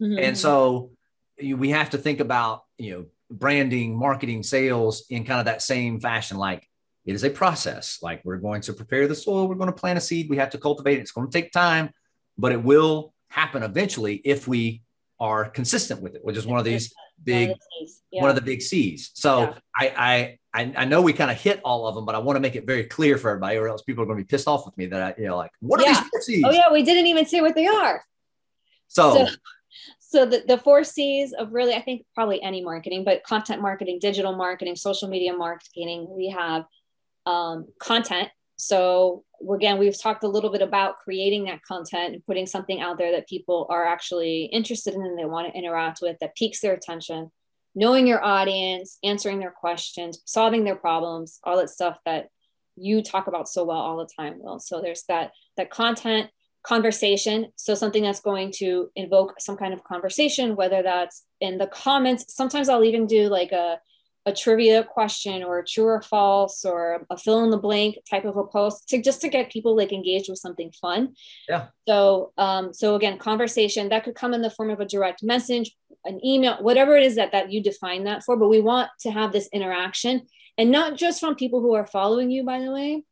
Mm-hmm. 0.00 0.18
And 0.18 0.38
so 0.38 0.90
we 1.40 1.70
have 1.70 1.90
to 1.90 1.98
think 1.98 2.20
about, 2.20 2.62
you 2.76 2.92
know, 2.92 3.04
branding, 3.30 3.96
marketing, 3.96 4.42
sales 4.42 5.04
in 5.10 5.24
kind 5.24 5.40
of 5.40 5.46
that 5.46 5.62
same 5.62 6.00
fashion. 6.00 6.36
Like, 6.36 6.67
it 7.08 7.14
is 7.14 7.24
a 7.24 7.30
process. 7.30 7.98
Like 8.02 8.20
we're 8.22 8.36
going 8.36 8.60
to 8.60 8.74
prepare 8.74 9.08
the 9.08 9.14
soil, 9.14 9.48
we're 9.48 9.54
going 9.54 9.72
to 9.72 9.80
plant 9.80 9.96
a 9.96 10.00
seed, 10.00 10.28
we 10.28 10.36
have 10.36 10.50
to 10.50 10.58
cultivate 10.58 10.98
it. 10.98 11.00
It's 11.00 11.10
going 11.10 11.26
to 11.26 11.32
take 11.32 11.52
time, 11.52 11.88
but 12.36 12.52
it 12.52 12.62
will 12.62 13.14
happen 13.28 13.62
eventually 13.62 14.16
if 14.26 14.46
we 14.46 14.82
are 15.18 15.48
consistent 15.48 16.02
with 16.02 16.14
it, 16.16 16.22
which 16.22 16.36
is 16.36 16.46
one 16.46 16.58
of 16.58 16.66
these 16.66 16.92
big, 17.24 17.54
yeah. 18.10 18.20
one 18.20 18.28
of 18.28 18.36
the 18.36 18.42
big 18.42 18.60
C's. 18.60 19.10
So 19.14 19.40
yeah. 19.40 19.54
I, 19.74 20.38
I, 20.52 20.72
I 20.76 20.84
know 20.84 21.00
we 21.00 21.14
kind 21.14 21.30
of 21.30 21.38
hit 21.38 21.62
all 21.64 21.86
of 21.86 21.94
them, 21.94 22.04
but 22.04 22.14
I 22.14 22.18
want 22.18 22.36
to 22.36 22.40
make 22.40 22.56
it 22.56 22.66
very 22.66 22.84
clear 22.84 23.16
for 23.16 23.30
everybody, 23.30 23.56
or 23.56 23.68
else 23.68 23.80
people 23.80 24.02
are 24.02 24.06
going 24.06 24.18
to 24.18 24.24
be 24.24 24.28
pissed 24.28 24.46
off 24.46 24.66
with 24.66 24.76
me 24.76 24.84
that 24.86 25.02
I, 25.02 25.20
you 25.20 25.28
know, 25.28 25.36
like, 25.38 25.50
what 25.60 25.80
are 25.80 25.84
yeah. 25.84 25.94
these 25.94 26.10
four 26.10 26.20
C's? 26.20 26.44
Oh 26.46 26.50
yeah, 26.50 26.70
we 26.70 26.82
didn't 26.82 27.06
even 27.06 27.24
say 27.24 27.40
what 27.40 27.54
they 27.54 27.66
are. 27.66 28.04
So, 28.88 29.14
so, 29.14 29.32
so 29.98 30.26
the, 30.26 30.44
the 30.46 30.58
four 30.58 30.84
C's 30.84 31.32
of 31.32 31.54
really, 31.54 31.74
I 31.74 31.80
think 31.80 32.04
probably 32.14 32.42
any 32.42 32.62
marketing, 32.62 33.02
but 33.02 33.24
content 33.24 33.62
marketing, 33.62 33.98
digital 33.98 34.36
marketing, 34.36 34.76
social 34.76 35.08
media 35.08 35.32
marketing, 35.32 36.06
we 36.10 36.28
have 36.28 36.64
um, 37.28 37.66
content. 37.78 38.28
So 38.56 39.24
again, 39.54 39.78
we've 39.78 40.00
talked 40.00 40.24
a 40.24 40.28
little 40.28 40.50
bit 40.50 40.62
about 40.62 40.96
creating 40.96 41.44
that 41.44 41.62
content 41.62 42.14
and 42.14 42.26
putting 42.26 42.46
something 42.46 42.80
out 42.80 42.98
there 42.98 43.12
that 43.12 43.28
people 43.28 43.66
are 43.70 43.86
actually 43.86 44.44
interested 44.46 44.94
in 44.94 45.02
and 45.02 45.18
they 45.18 45.24
want 45.24 45.52
to 45.52 45.58
interact 45.58 46.00
with 46.02 46.16
that 46.20 46.34
piques 46.34 46.60
their 46.60 46.74
attention. 46.74 47.30
Knowing 47.74 48.06
your 48.06 48.24
audience, 48.24 48.98
answering 49.04 49.38
their 49.38 49.52
questions, 49.52 50.20
solving 50.24 50.64
their 50.64 50.74
problems, 50.74 51.38
all 51.44 51.58
that 51.58 51.70
stuff 51.70 51.98
that 52.04 52.28
you 52.74 53.02
talk 53.02 53.26
about 53.26 53.48
so 53.48 53.64
well 53.64 53.78
all 53.78 53.98
the 53.98 54.08
time, 54.18 54.34
Will. 54.38 54.58
So 54.58 54.80
there's 54.80 55.04
that 55.08 55.32
that 55.56 55.70
content 55.70 56.30
conversation. 56.62 57.52
So 57.56 57.74
something 57.74 58.02
that's 58.02 58.20
going 58.20 58.52
to 58.56 58.90
invoke 58.96 59.34
some 59.38 59.56
kind 59.56 59.72
of 59.72 59.84
conversation, 59.84 60.56
whether 60.56 60.82
that's 60.82 61.24
in 61.40 61.58
the 61.58 61.66
comments. 61.68 62.34
Sometimes 62.34 62.68
I'll 62.68 62.84
even 62.84 63.06
do 63.06 63.28
like 63.28 63.52
a 63.52 63.78
a 64.28 64.32
trivia 64.34 64.84
question 64.84 65.42
or 65.42 65.58
a 65.58 65.64
true 65.64 65.86
or 65.86 66.02
false 66.02 66.64
or 66.64 67.06
a 67.10 67.16
fill 67.16 67.42
in 67.44 67.50
the 67.50 67.56
blank 67.56 67.96
type 68.08 68.26
of 68.26 68.36
a 68.36 68.44
post 68.44 68.86
to 68.88 69.00
just 69.00 69.22
to 69.22 69.28
get 69.28 69.50
people 69.50 69.74
like 69.74 69.92
engaged 69.92 70.28
with 70.28 70.38
something 70.38 70.70
fun. 70.70 71.14
Yeah. 71.48 71.68
So 71.88 72.32
um, 72.36 72.74
so 72.74 72.94
again, 72.94 73.18
conversation 73.18 73.88
that 73.88 74.04
could 74.04 74.14
come 74.14 74.34
in 74.34 74.42
the 74.42 74.50
form 74.50 74.70
of 74.70 74.80
a 74.80 74.84
direct 74.84 75.22
message, 75.22 75.74
an 76.04 76.24
email, 76.24 76.58
whatever 76.60 76.96
it 76.96 77.04
is 77.04 77.16
that 77.16 77.32
that 77.32 77.50
you 77.50 77.62
define 77.62 78.04
that 78.04 78.22
for. 78.22 78.36
But 78.36 78.48
we 78.48 78.60
want 78.60 78.90
to 79.00 79.10
have 79.10 79.32
this 79.32 79.48
interaction 79.52 80.26
and 80.58 80.70
not 80.70 80.96
just 80.96 81.20
from 81.20 81.34
people 81.34 81.60
who 81.60 81.74
are 81.74 81.86
following 81.86 82.30
you, 82.30 82.44
by 82.44 82.60
the 82.60 82.72
way, 82.72 83.04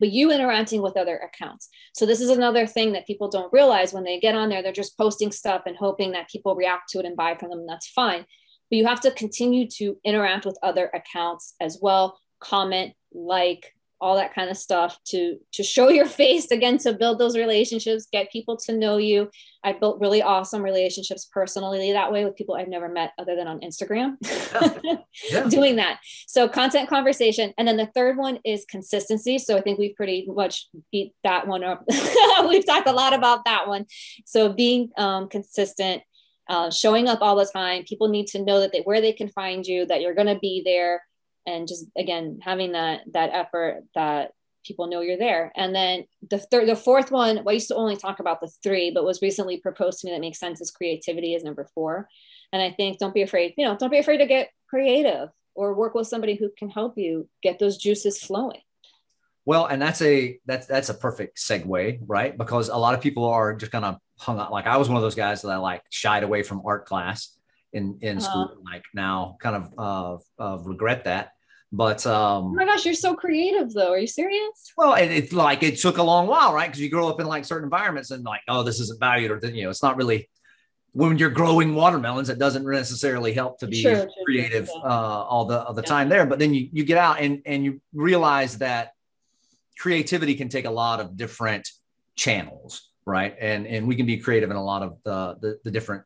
but 0.00 0.10
you 0.10 0.32
interacting 0.32 0.82
with 0.82 0.96
other 0.96 1.16
accounts. 1.16 1.68
So 1.94 2.06
this 2.06 2.20
is 2.20 2.30
another 2.30 2.66
thing 2.66 2.92
that 2.92 3.06
people 3.06 3.28
don't 3.28 3.52
realize 3.52 3.92
when 3.92 4.04
they 4.04 4.18
get 4.18 4.34
on 4.34 4.48
there, 4.48 4.62
they're 4.62 4.72
just 4.72 4.98
posting 4.98 5.30
stuff 5.30 5.62
and 5.66 5.76
hoping 5.76 6.12
that 6.12 6.28
people 6.28 6.56
react 6.56 6.90
to 6.90 6.98
it 6.98 7.06
and 7.06 7.16
buy 7.16 7.36
from 7.36 7.50
them. 7.50 7.60
And 7.60 7.68
that's 7.68 7.88
fine 7.88 8.26
but 8.70 8.76
you 8.76 8.86
have 8.86 9.00
to 9.00 9.10
continue 9.12 9.68
to 9.68 9.96
interact 10.04 10.44
with 10.44 10.58
other 10.62 10.90
accounts 10.94 11.54
as 11.60 11.78
well 11.80 12.18
comment 12.40 12.94
like 13.12 13.72
all 13.98 14.16
that 14.16 14.34
kind 14.34 14.50
of 14.50 14.56
stuff 14.56 14.98
to 15.04 15.38
to 15.52 15.62
show 15.62 15.88
your 15.88 16.06
face 16.22 16.50
again 16.50 16.78
to 16.78 16.92
build 16.92 17.18
those 17.18 17.36
relationships 17.36 18.06
get 18.12 18.30
people 18.30 18.56
to 18.56 18.76
know 18.76 18.98
you. 18.98 19.30
I 19.64 19.72
built 19.72 20.00
really 20.00 20.22
awesome 20.22 20.62
relationships 20.62 21.28
personally 21.32 21.92
that 21.92 22.12
way 22.12 22.24
with 22.24 22.36
people 22.36 22.54
i've 22.54 22.68
never 22.68 22.88
met 22.88 23.12
other 23.18 23.36
than 23.36 23.48
on 23.48 23.60
instagram. 23.60 24.16
Yeah. 24.22 24.96
Yeah. 25.30 25.48
doing 25.48 25.76
that. 25.76 26.00
So 26.26 26.46
content 26.46 26.90
conversation. 26.90 27.54
And 27.56 27.66
then 27.66 27.78
the 27.78 27.86
third 27.94 28.18
one 28.18 28.38
is 28.44 28.66
consistency. 28.66 29.38
So 29.38 29.56
i 29.56 29.62
think 29.62 29.78
we've 29.78 29.96
pretty 29.96 30.26
much 30.28 30.68
beat 30.92 31.14
that 31.24 31.46
one 31.46 31.64
up. 31.64 31.84
We've 32.48 32.66
talked 32.66 32.86
a 32.86 32.92
lot 32.92 33.14
about 33.14 33.46
that 33.46 33.66
one. 33.66 33.86
So 34.26 34.52
being 34.52 34.90
um, 34.98 35.30
consistent 35.30 36.02
uh, 36.48 36.70
showing 36.70 37.08
up 37.08 37.20
all 37.22 37.36
the 37.36 37.50
time. 37.52 37.84
People 37.84 38.08
need 38.08 38.26
to 38.28 38.44
know 38.44 38.60
that 38.60 38.72
they, 38.72 38.80
where 38.80 39.00
they 39.00 39.12
can 39.12 39.28
find 39.28 39.66
you, 39.66 39.86
that 39.86 40.00
you're 40.00 40.14
going 40.14 40.32
to 40.32 40.38
be 40.38 40.62
there, 40.64 41.02
and 41.46 41.68
just 41.68 41.86
again 41.96 42.38
having 42.42 42.72
that 42.72 43.00
that 43.12 43.30
effort 43.32 43.84
that 43.94 44.32
people 44.66 44.88
know 44.88 45.00
you're 45.00 45.18
there. 45.18 45.52
And 45.56 45.74
then 45.74 46.04
the 46.28 46.38
third, 46.38 46.68
the 46.68 46.76
fourth 46.76 47.10
one, 47.10 47.36
well, 47.36 47.50
I 47.50 47.52
used 47.52 47.68
to 47.68 47.76
only 47.76 47.96
talk 47.96 48.18
about 48.18 48.40
the 48.40 48.50
three, 48.62 48.90
but 48.90 49.04
was 49.04 49.22
recently 49.22 49.58
proposed 49.58 50.00
to 50.00 50.06
me 50.06 50.12
that 50.12 50.20
makes 50.20 50.40
sense 50.40 50.60
is 50.60 50.70
creativity 50.70 51.34
is 51.34 51.44
number 51.44 51.68
four. 51.74 52.08
And 52.52 52.60
I 52.60 52.72
think 52.72 52.98
don't 52.98 53.14
be 53.14 53.22
afraid, 53.22 53.54
you 53.56 53.64
know, 53.64 53.76
don't 53.76 53.90
be 53.90 53.98
afraid 53.98 54.18
to 54.18 54.26
get 54.26 54.50
creative 54.68 55.28
or 55.54 55.74
work 55.74 55.94
with 55.94 56.08
somebody 56.08 56.34
who 56.34 56.50
can 56.58 56.68
help 56.68 56.98
you 56.98 57.28
get 57.42 57.58
those 57.58 57.76
juices 57.76 58.18
flowing. 58.18 58.60
Well, 59.46 59.66
and 59.66 59.80
that's 59.80 60.02
a 60.02 60.38
that's 60.44 60.66
that's 60.66 60.88
a 60.88 60.94
perfect 60.94 61.38
segue, 61.38 62.00
right? 62.06 62.36
Because 62.36 62.68
a 62.68 62.76
lot 62.76 62.94
of 62.94 63.00
people 63.00 63.24
are 63.24 63.54
just 63.54 63.70
kind 63.70 63.84
of 63.84 63.98
hung 64.18 64.40
up. 64.40 64.50
Like 64.50 64.66
I 64.66 64.76
was 64.76 64.88
one 64.88 64.96
of 64.96 65.02
those 65.02 65.14
guys 65.14 65.42
that 65.42 65.50
I 65.50 65.56
like 65.56 65.82
shied 65.88 66.24
away 66.24 66.42
from 66.42 66.62
art 66.66 66.84
class 66.84 67.36
in 67.72 67.98
in 68.02 68.18
uh-huh. 68.18 68.26
school. 68.28 68.56
Like 68.64 68.84
now, 68.92 69.36
kind 69.40 69.56
of 69.56 69.72
uh, 69.78 70.42
uh, 70.42 70.58
regret 70.58 71.04
that. 71.04 71.30
But 71.70 72.04
um, 72.06 72.46
oh 72.46 72.54
my 72.54 72.64
gosh, 72.64 72.84
you're 72.84 72.94
so 72.94 73.14
creative 73.14 73.72
though. 73.72 73.92
Are 73.92 73.98
you 73.98 74.08
serious? 74.08 74.72
Well, 74.76 74.94
it, 74.94 75.12
it's 75.12 75.32
like 75.32 75.62
it 75.62 75.78
took 75.78 75.98
a 75.98 76.02
long 76.02 76.26
while, 76.26 76.52
right? 76.52 76.68
Because 76.68 76.80
you 76.80 76.90
grow 76.90 77.08
up 77.08 77.20
in 77.20 77.26
like 77.26 77.44
certain 77.44 77.64
environments 77.64 78.10
and 78.10 78.24
like, 78.24 78.40
oh, 78.48 78.64
this 78.64 78.80
isn't 78.80 78.98
valued, 78.98 79.30
or 79.30 79.48
you 79.48 79.62
know, 79.62 79.70
it's 79.70 79.82
not 79.82 79.96
really 79.96 80.28
when 80.90 81.18
you're 81.18 81.30
growing 81.30 81.76
watermelons. 81.76 82.30
It 82.30 82.40
doesn't 82.40 82.68
necessarily 82.68 83.32
help 83.32 83.60
to 83.60 83.68
be 83.68 83.82
sure, 83.82 84.08
creative 84.24 84.66
sure, 84.66 84.84
uh, 84.84 84.90
all 84.90 85.44
the 85.44 85.62
all 85.64 85.72
the 85.72 85.82
yeah. 85.82 85.88
time 85.88 86.08
there. 86.08 86.26
But 86.26 86.40
then 86.40 86.52
you 86.52 86.68
you 86.72 86.82
get 86.82 86.98
out 86.98 87.20
and 87.20 87.42
and 87.46 87.64
you 87.64 87.80
realize 87.92 88.58
that 88.58 88.92
creativity 89.78 90.34
can 90.34 90.48
take 90.48 90.64
a 90.64 90.70
lot 90.70 91.00
of 91.00 91.16
different 91.16 91.68
channels 92.16 92.90
right? 93.06 93.36
And 93.40 93.66
and 93.66 93.86
we 93.86 93.96
can 93.96 94.04
be 94.04 94.18
creative 94.18 94.50
in 94.50 94.56
a 94.56 94.64
lot 94.64 94.82
of 94.82 94.98
the 95.04 95.36
the, 95.40 95.58
the 95.64 95.70
different 95.70 96.02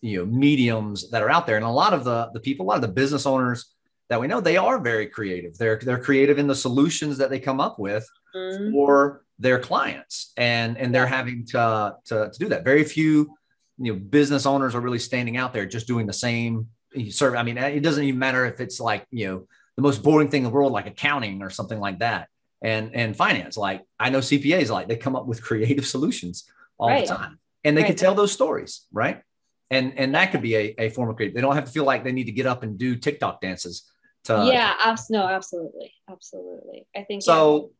you 0.00 0.18
know 0.18 0.26
mediums 0.26 1.10
that 1.10 1.22
are 1.22 1.30
out 1.30 1.46
there, 1.46 1.56
and 1.56 1.64
a 1.64 1.70
lot 1.70 1.92
of 1.92 2.04
the 2.04 2.30
the 2.32 2.40
people, 2.40 2.64
a 2.64 2.68
lot 2.68 2.76
of 2.76 2.82
the 2.82 2.88
business 2.88 3.26
owners 3.26 3.74
that 4.08 4.20
we 4.20 4.26
know, 4.26 4.40
they 4.40 4.56
are 4.56 4.78
very 4.78 5.06
creative. 5.06 5.58
They're 5.58 5.78
they're 5.82 5.98
creative 5.98 6.38
in 6.38 6.46
the 6.46 6.54
solutions 6.54 7.18
that 7.18 7.30
they 7.30 7.40
come 7.40 7.60
up 7.60 7.78
with 7.78 8.08
mm-hmm. 8.34 8.72
for 8.72 9.24
their 9.38 9.58
clients, 9.58 10.32
and 10.36 10.78
and 10.78 10.94
they're 10.94 11.06
having 11.06 11.44
to, 11.46 11.96
to 12.06 12.30
to 12.32 12.38
do 12.38 12.48
that. 12.50 12.64
Very 12.64 12.84
few 12.84 13.34
you 13.78 13.92
know 13.92 13.98
business 13.98 14.46
owners 14.46 14.74
are 14.74 14.80
really 14.80 15.00
standing 15.00 15.36
out 15.36 15.52
there 15.52 15.66
just 15.66 15.88
doing 15.88 16.06
the 16.06 16.12
same 16.12 16.68
service. 17.10 17.38
I 17.38 17.42
mean, 17.42 17.58
it 17.58 17.80
doesn't 17.80 18.04
even 18.04 18.18
matter 18.18 18.46
if 18.46 18.60
it's 18.60 18.78
like 18.78 19.06
you 19.10 19.26
know 19.26 19.46
the 19.76 19.82
most 19.82 20.04
boring 20.04 20.28
thing 20.28 20.44
in 20.44 20.44
the 20.44 20.54
world, 20.54 20.72
like 20.72 20.86
accounting 20.86 21.42
or 21.42 21.50
something 21.50 21.80
like 21.80 21.98
that 21.98 22.28
and 22.62 22.94
and 22.94 23.16
finance. 23.16 23.56
Like 23.56 23.82
I 23.98 24.10
know 24.10 24.18
CPAs 24.18 24.70
like 24.70 24.88
they 24.88 24.96
come 24.96 25.16
up 25.16 25.26
with 25.26 25.42
creative 25.42 25.86
solutions 25.86 26.44
all 26.78 26.88
right. 26.88 27.06
the 27.06 27.14
time, 27.14 27.38
and 27.64 27.76
they 27.76 27.82
right. 27.82 27.88
can 27.88 27.96
tell 27.96 28.14
those 28.14 28.32
stories, 28.32 28.86
right? 28.92 29.22
And 29.70 29.98
and 29.98 30.14
that 30.14 30.32
could 30.32 30.42
be 30.42 30.56
a, 30.56 30.74
a 30.78 30.88
form 30.90 31.10
of 31.10 31.16
creative. 31.16 31.34
They 31.34 31.40
don't 31.40 31.54
have 31.54 31.66
to 31.66 31.72
feel 31.72 31.84
like 31.84 32.04
they 32.04 32.12
need 32.12 32.24
to 32.24 32.32
get 32.32 32.46
up 32.46 32.62
and 32.62 32.78
do 32.78 32.96
TikTok 32.96 33.40
dances. 33.40 33.90
To, 34.24 34.48
yeah, 34.50 34.74
abs- 34.80 35.10
no, 35.10 35.26
absolutely, 35.26 35.92
absolutely. 36.10 36.86
I 36.96 37.02
think 37.02 37.22
so. 37.22 37.72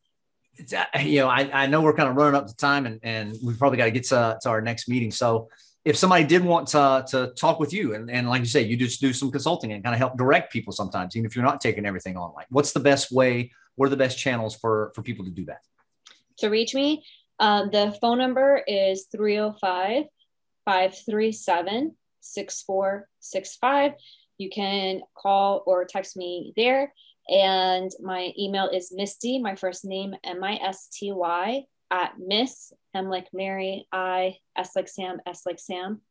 Yeah. 0.68 0.86
Uh, 0.94 0.98
you 1.00 1.20
know, 1.20 1.28
I, 1.28 1.50
I 1.52 1.66
know 1.66 1.80
we're 1.80 1.94
kind 1.94 2.08
of 2.08 2.16
running 2.16 2.34
up 2.34 2.46
to 2.46 2.56
time, 2.56 2.86
and 2.86 3.00
and 3.02 3.34
we've 3.42 3.58
probably 3.58 3.78
got 3.78 3.86
to 3.86 3.90
get 3.90 4.04
to, 4.04 4.38
to 4.42 4.48
our 4.50 4.60
next 4.60 4.88
meeting. 4.88 5.10
So 5.10 5.48
if 5.84 5.96
somebody 5.96 6.24
did 6.24 6.42
want 6.42 6.68
to, 6.68 7.04
to 7.08 7.32
talk 7.36 7.60
with 7.60 7.72
you 7.72 7.94
and, 7.94 8.10
and 8.10 8.28
like 8.28 8.40
you 8.40 8.46
say 8.46 8.62
you 8.62 8.76
just 8.76 9.00
do 9.00 9.12
some 9.12 9.30
consulting 9.30 9.72
and 9.72 9.84
kind 9.84 9.94
of 9.94 9.98
help 9.98 10.16
direct 10.16 10.52
people 10.52 10.72
sometimes 10.72 11.14
even 11.14 11.26
if 11.26 11.36
you're 11.36 11.44
not 11.44 11.60
taking 11.60 11.84
everything 11.84 12.16
on 12.16 12.32
like 12.34 12.46
what's 12.48 12.72
the 12.72 12.80
best 12.80 13.12
way 13.12 13.50
what 13.76 13.86
are 13.86 13.90
the 13.90 13.96
best 13.96 14.18
channels 14.18 14.56
for 14.56 14.92
for 14.94 15.02
people 15.02 15.24
to 15.24 15.30
do 15.30 15.44
that? 15.46 15.60
To 16.38 16.48
reach 16.48 16.74
me, 16.74 17.04
uh, 17.38 17.66
the 17.66 17.96
phone 18.00 18.18
number 18.18 18.62
is 18.66 19.06
305 19.12 20.04
537 20.64 21.96
6465. 22.20 23.92
You 24.38 24.50
can 24.50 25.02
call 25.16 25.62
or 25.66 25.84
text 25.84 26.16
me 26.16 26.52
there. 26.56 26.92
And 27.28 27.90
my 28.02 28.32
email 28.38 28.68
is 28.68 28.92
Misty, 28.94 29.38
my 29.38 29.54
first 29.54 29.84
name, 29.84 30.14
M 30.24 30.44
I 30.44 30.56
S 30.56 30.88
T 30.92 31.12
Y, 31.12 31.64
at 31.90 32.12
Miss, 32.18 32.72
M 32.94 33.08
like 33.08 33.28
Mary, 33.32 33.86
I, 33.92 34.36
S 34.56 34.72
like 34.76 34.88
Sam, 34.88 35.18
S 35.26 35.42
like 35.46 35.58
Sam, 35.58 36.02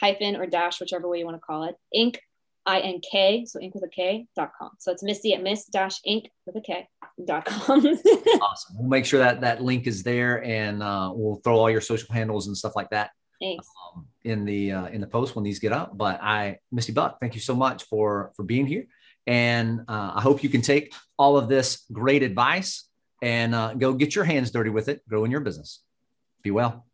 hyphen 0.00 0.36
or 0.36 0.46
dash, 0.46 0.80
whichever 0.80 1.08
way 1.08 1.18
you 1.18 1.24
want 1.24 1.36
to 1.36 1.40
call 1.40 1.64
it, 1.64 1.76
Ink. 1.92 2.20
I 2.66 2.80
N 2.80 3.00
K, 3.00 3.44
so 3.44 3.60
ink 3.60 3.74
with 3.74 3.84
a 3.84 3.88
K 3.88 4.26
dot 4.34 4.52
com. 4.58 4.70
So 4.78 4.90
it's 4.92 5.02
Misty 5.02 5.34
at 5.34 5.42
miss 5.42 5.66
dash 5.66 6.00
ink 6.04 6.30
with 6.46 6.56
a 6.56 6.60
K 6.60 6.88
dot 7.24 7.44
com. 7.44 7.86
awesome. 8.42 8.76
We'll 8.78 8.88
make 8.88 9.04
sure 9.04 9.20
that 9.20 9.40
that 9.42 9.62
link 9.62 9.86
is 9.86 10.02
there 10.02 10.42
and 10.44 10.82
uh, 10.82 11.12
we'll 11.14 11.36
throw 11.36 11.58
all 11.58 11.70
your 11.70 11.80
social 11.80 12.12
handles 12.14 12.46
and 12.46 12.56
stuff 12.56 12.74
like 12.74 12.90
that 12.90 13.10
um, 13.42 14.06
in 14.24 14.44
the 14.44 14.72
uh, 14.72 14.86
in 14.86 15.00
the 15.00 15.06
post 15.06 15.34
when 15.34 15.44
these 15.44 15.58
get 15.58 15.72
up. 15.72 15.96
But 15.96 16.22
I, 16.22 16.58
Misty 16.72 16.92
Buck, 16.92 17.20
thank 17.20 17.34
you 17.34 17.40
so 17.40 17.54
much 17.54 17.84
for 17.84 18.32
for 18.36 18.42
being 18.42 18.66
here, 18.66 18.86
and 19.26 19.80
uh, 19.88 20.12
I 20.14 20.20
hope 20.20 20.42
you 20.42 20.48
can 20.48 20.62
take 20.62 20.94
all 21.18 21.36
of 21.36 21.48
this 21.48 21.84
great 21.92 22.22
advice 22.22 22.88
and 23.22 23.54
uh, 23.54 23.74
go 23.74 23.92
get 23.92 24.14
your 24.14 24.24
hands 24.24 24.50
dirty 24.50 24.70
with 24.70 24.88
it, 24.88 25.06
grow 25.08 25.24
in 25.24 25.30
your 25.30 25.40
business. 25.40 25.82
Be 26.42 26.50
well. 26.50 26.84